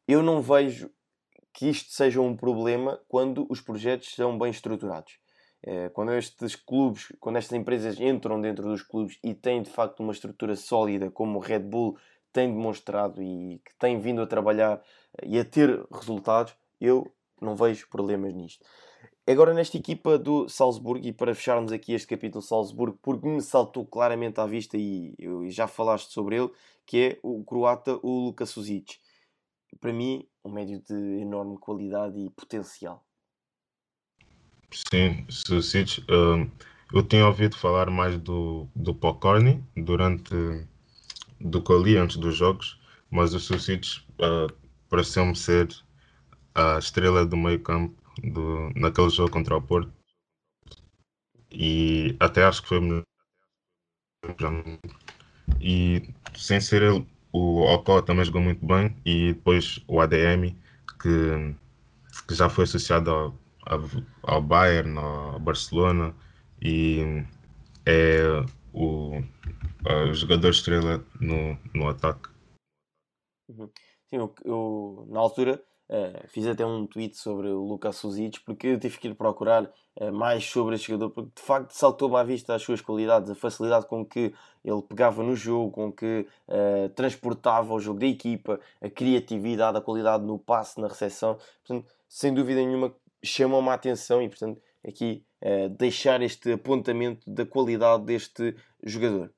eu 0.08 0.24
não 0.24 0.42
vejo 0.42 0.90
que 1.52 1.68
isto 1.68 1.92
seja 1.92 2.22
um 2.22 2.34
problema 2.34 2.98
quando 3.10 3.46
os 3.50 3.60
projetos 3.60 4.16
são 4.16 4.40
bem 4.40 4.52
estruturados. 4.52 5.20
Uh, 5.68 5.90
quando 5.92 6.14
estes 6.14 6.56
clubes, 6.56 7.12
quando 7.20 7.36
estas 7.36 7.52
empresas 7.52 8.00
entram 8.00 8.40
dentro 8.40 8.70
dos 8.70 8.82
clubes 8.82 9.20
e 9.22 9.34
têm 9.34 9.62
de 9.62 9.70
facto 9.70 10.00
uma 10.00 10.14
estrutura 10.14 10.56
sólida, 10.56 11.12
como 11.12 11.40
o 11.40 11.42
Red 11.42 11.60
Bull 11.60 11.98
tem 12.32 12.48
demonstrado 12.48 13.22
e 13.22 13.62
que 13.66 13.76
tem 13.78 14.00
vindo 14.00 14.22
a 14.22 14.28
trabalhar 14.28 14.82
e 15.22 15.38
a 15.38 15.44
ter 15.44 15.86
resultados, 15.92 16.56
eu 16.80 17.12
não 17.42 17.54
vejo 17.54 17.86
problemas 17.90 18.34
nisto. 18.34 18.66
Agora 19.26 19.54
nesta 19.54 19.78
equipa 19.78 20.18
do 20.18 20.50
Salzburgo, 20.50 21.08
e 21.08 21.14
para 21.14 21.34
fecharmos 21.34 21.72
aqui 21.72 21.94
este 21.94 22.08
capítulo 22.08 22.42
Salzburgo, 22.42 23.00
porque 23.02 23.26
me 23.26 23.42
saltou 23.42 23.86
claramente 23.86 24.38
à 24.42 24.46
vista 24.46 24.78
e, 24.78 25.16
já 25.50 25.66
falaste 25.66 26.12
sobre 26.12 26.36
ele, 26.36 26.52
que 26.86 26.98
é 26.98 27.20
o 27.24 27.42
croata, 27.42 27.98
o 28.04 28.26
Luka 28.26 28.46
Suzic. 28.46 28.98
Para 29.80 29.94
mim, 29.94 30.28
um 30.44 30.52
médio 30.52 30.82
de 30.82 31.22
enorme 31.22 31.58
qualidade 31.58 32.20
e 32.20 32.30
potencial. 32.32 33.02
Sim, 34.92 35.26
Suzic, 35.30 36.02
uh, 36.02 36.52
eu 36.94 37.02
tinha 37.02 37.26
ouvido 37.26 37.56
falar 37.56 37.90
mais 37.90 38.18
do, 38.20 38.68
do 38.76 38.94
Pokorny 38.94 39.64
durante 39.78 40.36
do 41.40 41.62
que 41.62 41.72
eu 41.72 41.82
li 41.82 41.96
antes 41.96 42.18
dos 42.18 42.36
jogos, 42.36 42.78
mas 43.10 43.34
o 43.34 43.40
Suzic 43.40 44.02
uh, 44.20 44.54
pareceu-me 44.90 45.36
ser 45.36 45.70
a 46.54 46.78
estrela 46.78 47.26
do 47.26 47.38
meio 47.38 47.62
campo 47.62 48.03
do, 48.22 48.70
naquele 48.76 49.10
jogo 49.10 49.32
contra 49.32 49.58
o 49.58 49.62
Porto. 49.62 49.92
E 51.52 52.16
até 52.20 52.44
acho 52.44 52.62
que 52.62 52.70
foi 52.70 52.80
melhor. 52.80 53.04
E 55.60 56.10
sem 56.36 56.60
ser 56.60 56.82
ele, 56.82 57.06
o 57.32 57.62
Ocó 57.62 58.02
também 58.02 58.26
jogou 58.26 58.42
muito 58.42 58.66
bem. 58.66 58.96
E 59.06 59.34
depois 59.34 59.84
o 59.88 60.02
ADM, 60.02 60.56
que, 61.02 61.56
que 62.28 62.36
já 62.36 62.50
foi 62.50 62.64
associado 62.64 63.12
ao, 63.12 63.40
ao 64.24 64.42
Bayern, 64.42 64.98
ao 64.98 65.40
Barcelona. 65.40 66.16
E 66.62 67.24
é 67.86 68.24
o, 68.74 69.22
o 69.86 70.14
jogador 70.14 70.50
estrela 70.50 71.06
no, 71.20 71.58
no 71.74 71.88
ataque. 71.90 72.30
Uhum. 73.50 73.70
Sim, 74.10 74.18
eu, 74.18 74.36
eu, 74.46 75.08
na 75.10 75.20
altura 75.20 75.64
Uh, 75.90 76.28
fiz 76.30 76.48
até 76.48 76.66
um 76.66 76.88
tweet 76.88 77.18
sobre 77.18 77.50
o 77.50 77.62
Lucas 77.62 77.98
Suzic 77.98 78.40
porque 78.46 78.68
eu 78.68 78.80
tive 78.80 78.98
que 78.98 79.10
ir 79.10 79.16
procurar 79.16 79.70
uh, 80.00 80.14
mais 80.14 80.46
sobre 80.46 80.76
este 80.76 80.88
jogador 80.88 81.10
porque 81.10 81.32
de 81.36 81.42
facto 81.42 81.72
saltou-me 81.72 82.16
à 82.16 82.24
vista 82.24 82.56
as 82.56 82.62
suas 82.62 82.80
qualidades, 82.80 83.30
a 83.30 83.36
facilidade 83.36 83.86
com 83.86 84.06
que 84.06 84.34
ele 84.64 84.82
pegava 84.82 85.22
no 85.22 85.36
jogo, 85.36 85.72
com 85.72 85.92
que 85.92 86.26
uh, 86.48 86.90
transportava 86.96 87.74
o 87.74 87.80
jogo 87.80 88.00
da 88.00 88.08
equipa, 88.08 88.60
a 88.82 88.90
criatividade, 88.90 89.78
a 89.78 89.82
qualidade 89.82 90.24
no 90.24 90.40
passe, 90.40 90.80
na 90.80 90.88
recepção. 90.88 91.38
Portanto, 91.66 91.94
sem 92.08 92.34
dúvida 92.34 92.62
nenhuma, 92.62 92.96
chamou-me 93.22 93.70
a 93.70 93.74
atenção 93.74 94.22
e, 94.22 94.30
portanto, 94.30 94.62
aqui 94.88 95.24
deixar 95.78 96.22
este 96.22 96.54
apontamento 96.54 97.30
da 97.30 97.46
qualidade 97.46 98.06
deste 98.06 98.56
jogador. 98.82 99.30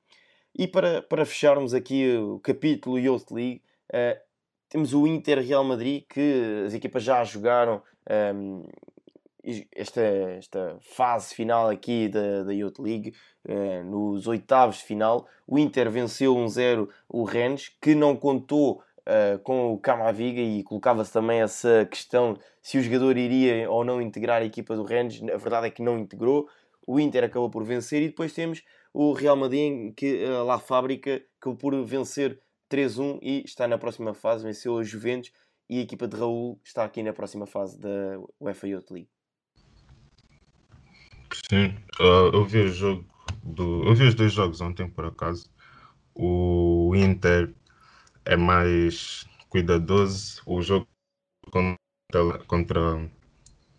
E 0.56 0.68
para, 0.68 1.02
para 1.02 1.26
fecharmos 1.26 1.74
aqui 1.74 2.16
o 2.16 2.38
capítulo 2.38 2.96
Youth 2.96 3.32
League, 3.32 3.62
temos 4.68 4.94
o 4.94 5.06
Inter 5.06 5.40
Real 5.40 5.64
Madrid, 5.64 6.04
que 6.08 6.64
as 6.66 6.74
equipas 6.74 7.02
já 7.02 7.22
jogaram 7.24 7.82
um, 8.34 8.64
esta, 9.74 10.00
esta 10.00 10.76
fase 10.80 11.34
final 11.34 11.68
aqui 11.68 12.08
da, 12.08 12.42
da 12.42 12.52
Youth 12.52 12.78
League, 12.78 13.14
uh, 13.48 13.84
nos 13.84 14.26
oitavos 14.26 14.78
de 14.78 14.84
final. 14.84 15.26
O 15.46 15.58
Inter 15.58 15.90
venceu 15.90 16.34
1-0 16.34 16.88
o 17.08 17.24
Rennes, 17.24 17.68
que 17.80 17.94
não 17.94 18.16
contou 18.16 18.82
uh, 19.02 19.38
com 19.44 19.72
o 19.72 19.78
Camaviga 19.78 20.40
e 20.40 20.62
colocava-se 20.64 21.12
também 21.12 21.40
essa 21.40 21.86
questão 21.90 22.36
se 22.60 22.78
o 22.78 22.82
jogador 22.82 23.16
iria 23.16 23.70
ou 23.70 23.84
não 23.84 24.02
integrar 24.02 24.42
a 24.42 24.46
equipa 24.46 24.74
do 24.74 24.82
Rennes. 24.82 25.22
A 25.22 25.36
verdade 25.36 25.68
é 25.68 25.70
que 25.70 25.82
não 25.82 25.98
integrou. 25.98 26.48
O 26.84 26.98
Inter 26.98 27.24
acabou 27.24 27.50
por 27.50 27.64
vencer 27.64 28.02
e 28.02 28.08
depois 28.08 28.32
temos 28.32 28.62
o 28.92 29.12
Real 29.12 29.36
Madrid, 29.36 29.94
que 29.94 30.24
uh, 30.24 30.44
lá 30.44 30.58
fábrica, 30.58 31.22
acabou 31.38 31.56
por 31.56 31.84
vencer 31.84 32.40
3-1 32.70 33.18
e 33.22 33.42
está 33.44 33.66
na 33.66 33.78
próxima 33.78 34.14
fase, 34.14 34.44
venceu 34.44 34.78
a 34.78 34.82
Juventus 34.82 35.32
e 35.68 35.78
a 35.78 35.82
equipa 35.82 36.06
de 36.06 36.16
Raul 36.16 36.60
está 36.64 36.84
aqui 36.84 37.02
na 37.02 37.12
próxima 37.12 37.46
fase 37.46 37.78
da 37.78 38.18
UEFA 38.40 38.68
Youth 38.68 38.90
League. 38.90 39.08
Sim, 41.50 41.74
uh, 42.00 42.30
eu 42.32 42.44
vi 42.44 42.60
o 42.60 42.68
jogo 42.68 43.04
do. 43.42 43.84
Eu 43.84 43.94
vi 43.94 44.04
os 44.04 44.14
dois 44.14 44.32
jogos 44.32 44.60
ontem 44.60 44.88
por 44.88 45.04
acaso. 45.04 45.50
O 46.14 46.92
Inter 46.94 47.54
é 48.24 48.36
mais 48.36 49.26
cuidadoso. 49.48 50.42
O 50.46 50.62
jogo 50.62 50.86
contra, 51.50 52.38
contra, 52.46 53.10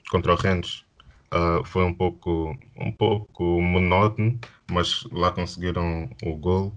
contra 0.10 0.34
o 0.34 0.36
Rennes 0.36 0.86
uh, 1.34 1.63
foi 1.65 1.84
um 1.84 1.93
pouco, 1.93 2.58
um 2.76 2.91
pouco 2.91 3.43
monótono, 3.62 4.39
mas 4.71 5.04
lá 5.12 5.32
conseguiram 5.32 6.10
o 6.23 6.36
gol. 6.36 6.73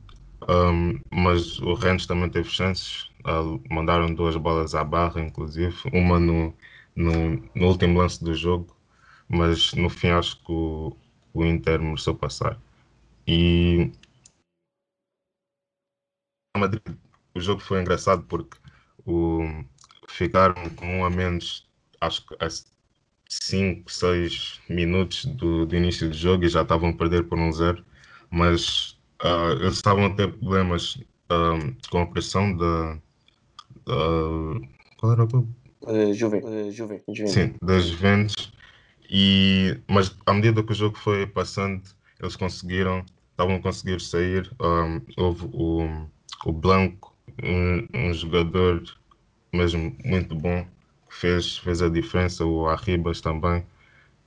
Um, 0.48 1.00
mas 1.10 1.58
o 1.60 1.74
Rennes 1.74 2.06
também 2.06 2.30
teve 2.30 2.48
chances. 2.48 3.10
Uh, 3.20 3.62
mandaram 3.70 4.14
duas 4.14 4.36
bolas 4.36 4.74
à 4.74 4.84
barra, 4.84 5.20
inclusive. 5.20 5.76
Uma 5.92 6.18
no, 6.18 6.54
no, 6.96 7.42
no, 7.54 7.66
último 7.66 7.98
lance 7.98 8.22
do 8.22 8.34
jogo. 8.34 8.76
Mas 9.28 9.72
no 9.74 9.88
fim 9.90 10.08
acho 10.08 10.36
que 10.44 10.52
o, 10.52 10.96
o 11.34 11.44
Inter 11.44 11.80
mereceu 11.80 12.14
passar. 12.14 12.58
E 13.26 13.92
Madrid, 16.56 16.82
o 17.34 17.40
jogo 17.40 17.60
foi 17.60 17.80
engraçado 17.80 18.24
porque 18.24 18.58
o, 19.06 19.64
ficaram 20.08 20.68
com 20.70 21.00
um 21.00 21.04
a 21.04 21.10
menos, 21.10 21.68
acho 22.00 22.26
que 22.26 22.34
a 22.40 22.48
5, 23.28 23.90
6 23.90 24.60
minutos 24.68 25.24
do, 25.24 25.64
do, 25.64 25.76
início 25.76 26.08
do 26.08 26.16
jogo 26.16 26.44
e 26.44 26.48
já 26.48 26.62
estavam 26.62 26.90
a 26.90 26.96
perder 26.96 27.28
por 27.28 27.38
um 27.38 27.52
zero, 27.52 27.84
mas 28.28 28.99
uh, 29.24 29.52
eles 29.60 29.74
estavam 29.74 30.06
a 30.06 30.10
ter 30.10 30.32
problemas 30.32 30.96
uh, 31.30 31.76
com 31.90 32.02
a 32.02 32.06
pressão 32.06 32.56
da. 32.56 32.98
qual 34.98 35.12
era 35.12 35.24
o 35.24 35.28
clube? 35.28 35.48
Uh, 35.82 36.12
Juve, 36.12 36.38
uh, 36.38 36.70
Juve, 36.70 37.02
Juve. 37.08 37.30
Sim, 37.30 37.54
das 37.62 37.86
Juventus. 37.86 38.52
E, 39.08 39.76
mas 39.88 40.14
à 40.24 40.32
medida 40.32 40.62
que 40.62 40.72
o 40.72 40.74
jogo 40.74 40.96
foi 40.96 41.26
passando, 41.26 41.82
eles 42.20 42.36
conseguiram, 42.36 43.04
estavam 43.32 43.56
a 43.56 43.60
conseguir 43.60 44.00
sair. 44.00 44.50
Um, 44.60 45.00
houve 45.16 45.48
o, 45.52 46.06
o 46.44 46.52
Blanco, 46.52 47.16
um, 47.42 47.88
um 47.92 48.12
jogador 48.12 48.82
mesmo 49.52 49.96
muito 50.04 50.34
bom, 50.34 50.64
que 51.08 51.16
fez, 51.16 51.58
fez 51.58 51.82
a 51.82 51.88
diferença, 51.88 52.44
o 52.44 52.68
Arribas 52.68 53.20
também, 53.20 53.64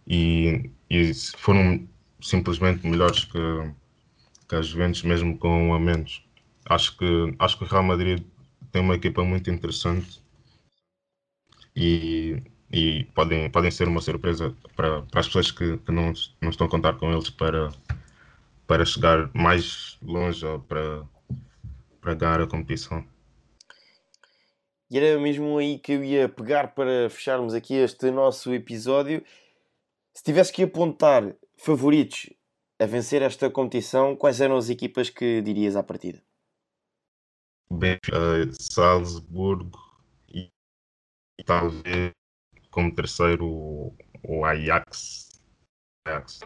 e, 0.08 0.70
e 0.90 1.14
foram 1.38 1.88
simplesmente 2.22 2.86
melhores 2.86 3.24
que, 3.24 3.38
que 4.54 4.60
as 4.60 4.68
Juventus, 4.68 5.02
mesmo 5.02 5.36
com 5.38 5.70
um 5.70 5.74
a 5.74 5.80
menos. 5.80 6.24
Acho 6.66 6.96
que, 6.96 7.36
acho 7.40 7.58
que 7.58 7.64
o 7.64 7.68
Real 7.68 7.84
Madrid 7.84 8.24
tem 8.72 8.84
uma 8.84 8.96
equipa 8.96 9.24
muito 9.24 9.50
interessante 9.50 10.22
e, 11.76 12.42
e 12.72 13.06
podem, 13.16 13.50
podem 13.50 13.72
ser 13.72 13.88
uma 13.88 14.00
surpresa 14.00 14.56
para, 14.76 15.02
para 15.02 15.20
as 15.20 15.26
pessoas 15.26 15.50
que, 15.50 15.78
que 15.78 15.92
não, 15.92 16.14
não 16.40 16.52
estão 16.52 16.68
a 16.68 16.70
contar 16.70 16.94
com 16.94 17.12
eles 17.12 17.32
para, 17.32 17.72
para 18.68 18.86
chegar 18.86 19.30
mais 19.34 19.98
longe 20.04 20.46
ou 20.46 20.60
para, 20.60 21.04
para 22.00 22.14
ganhar 22.14 22.42
a 22.42 22.48
competição. 22.48 23.04
E 24.90 25.00
era 25.00 25.20
mesmo 25.20 25.58
aí 25.58 25.80
que 25.80 25.94
eu 25.94 26.04
ia 26.04 26.30
pegar 26.30 26.76
para 26.76 27.10
fecharmos 27.10 27.56
aqui 27.56 27.74
este 27.74 28.12
nosso 28.12 28.54
episódio. 28.54 29.24
Se 30.14 30.24
tivesse 30.24 30.54
que 30.54 30.62
apontar 30.62 31.34
favoritos 31.58 32.30
a 32.80 32.86
vencer 32.86 33.22
esta 33.22 33.50
competição, 33.50 34.16
quais 34.16 34.42
eram 34.42 34.58
as 34.58 34.70
equipas 34.70 35.10
que 35.10 35.42
dirias 35.42 35.76
à 35.76 35.84
partida? 35.84 36.22
Bem, 37.72 37.98
uh, 38.10 38.52
Salzburgo 38.60 39.80
e, 40.28 40.50
talvez 41.46 42.12
como 42.70 42.94
terceiro 42.94 43.46
o, 44.24 44.46
Ajax. 44.46 45.42
Ajax. 46.06 46.40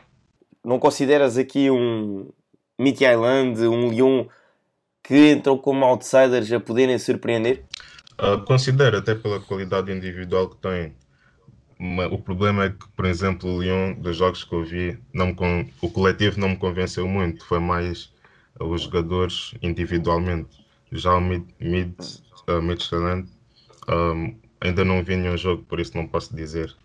Não 0.63 0.79
consideras 0.79 1.37
aqui 1.37 1.69
um 1.69 2.31
Mitty 2.79 3.05
Island, 3.05 3.67
um 3.67 3.89
Lyon 3.89 4.27
que 5.03 5.31
entram 5.31 5.57
como 5.57 5.85
outsiders 5.85 6.51
a 6.51 6.59
poderem 6.59 6.99
surpreender? 6.99 7.65
Uh, 8.19 8.43
considero, 8.45 8.97
até 8.97 9.15
pela 9.15 9.39
qualidade 9.39 9.91
individual 9.91 10.49
que 10.49 10.57
tem. 11.77 12.05
O 12.11 12.17
problema 12.17 12.65
é 12.65 12.69
que, 12.69 12.87
por 12.89 13.05
exemplo, 13.05 13.49
o 13.49 13.61
Lyon, 13.61 13.93
dos 13.93 14.17
jogos 14.17 14.43
que 14.43 14.53
eu 14.53 14.63
vi, 14.63 14.97
não 15.13 15.35
o 15.81 15.89
coletivo 15.89 16.39
não 16.39 16.49
me 16.49 16.57
convenceu 16.57 17.07
muito. 17.07 17.45
Foi 17.45 17.59
mais 17.59 18.11
os 18.59 18.83
jogadores 18.83 19.53
individualmente. 19.61 20.65
Já 20.91 21.15
o 21.15 21.21
Mid, 21.21 21.43
Mid, 21.59 21.93
uh, 22.47 22.61
Midtjylland 22.61 23.27
um, 23.89 24.35
ainda 24.61 24.83
não 24.83 25.03
vi 25.03 25.15
nenhum 25.15 25.37
jogo, 25.37 25.63
por 25.63 25.79
isso 25.79 25.95
não 25.95 26.07
posso 26.07 26.35
dizer. 26.35 26.75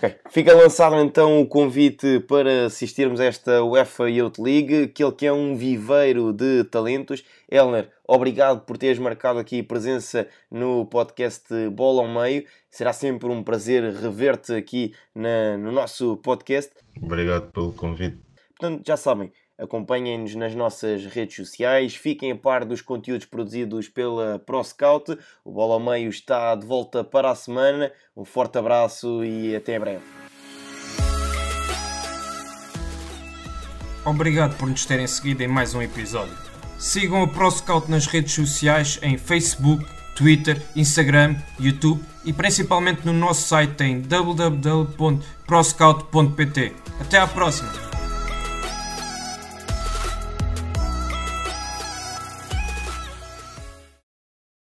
Okay. 0.00 0.16
Fica 0.30 0.54
lançado 0.54 0.96
então 0.96 1.42
o 1.42 1.46
convite 1.46 2.20
para 2.20 2.64
assistirmos 2.64 3.20
a 3.20 3.26
esta 3.26 3.62
UEFA 3.62 4.08
Youth 4.08 4.38
League, 4.38 4.84
aquele 4.84 5.12
que 5.12 5.26
é 5.26 5.32
um 5.32 5.54
viveiro 5.54 6.32
de 6.32 6.64
talentos. 6.64 7.22
Elner, 7.50 7.90
obrigado 8.08 8.62
por 8.62 8.78
teres 8.78 8.98
marcado 8.98 9.38
aqui 9.38 9.62
presença 9.62 10.26
no 10.50 10.86
podcast 10.86 11.44
Bola 11.68 12.00
ao 12.00 12.08
Meio. 12.08 12.46
Será 12.70 12.94
sempre 12.94 13.28
um 13.28 13.42
prazer 13.42 13.92
rever-te 13.92 14.54
aqui 14.54 14.94
na, 15.14 15.58
no 15.58 15.70
nosso 15.70 16.16
podcast. 16.16 16.72
Obrigado 17.02 17.52
pelo 17.52 17.70
convite. 17.74 18.16
Portanto, 18.58 18.82
já 18.86 18.96
sabem, 18.96 19.30
Acompanhem-nos 19.60 20.34
nas 20.34 20.54
nossas 20.54 21.04
redes 21.04 21.36
sociais, 21.36 21.94
fiquem 21.94 22.32
a 22.32 22.36
par 22.36 22.64
dos 22.64 22.80
conteúdos 22.80 23.26
produzidos 23.26 23.88
pela 23.88 24.38
ProScout. 24.38 25.18
O 25.44 25.52
Bola 25.52 25.74
ao 25.74 25.80
Meio 25.80 26.08
está 26.08 26.54
de 26.54 26.64
volta 26.64 27.04
para 27.04 27.30
a 27.30 27.34
semana. 27.34 27.92
Um 28.16 28.24
forte 28.24 28.56
abraço 28.56 29.22
e 29.22 29.54
até 29.54 29.78
breve. 29.78 30.02
Obrigado 34.06 34.56
por 34.56 34.66
nos 34.66 34.86
terem 34.86 35.06
seguido 35.06 35.42
em 35.42 35.48
mais 35.48 35.74
um 35.74 35.82
episódio. 35.82 36.32
Sigam 36.78 37.22
a 37.22 37.28
ProScout 37.28 37.90
nas 37.90 38.06
redes 38.06 38.32
sociais 38.32 38.98
em 39.02 39.18
Facebook, 39.18 39.84
Twitter, 40.16 40.56
Instagram, 40.74 41.36
YouTube 41.58 42.02
e 42.24 42.32
principalmente 42.32 43.04
no 43.04 43.12
nosso 43.12 43.46
site 43.46 43.84
em 43.84 44.00
www.proscout.pt. 44.00 46.72
Até 46.98 47.18
à 47.18 47.26
próxima! 47.26 47.89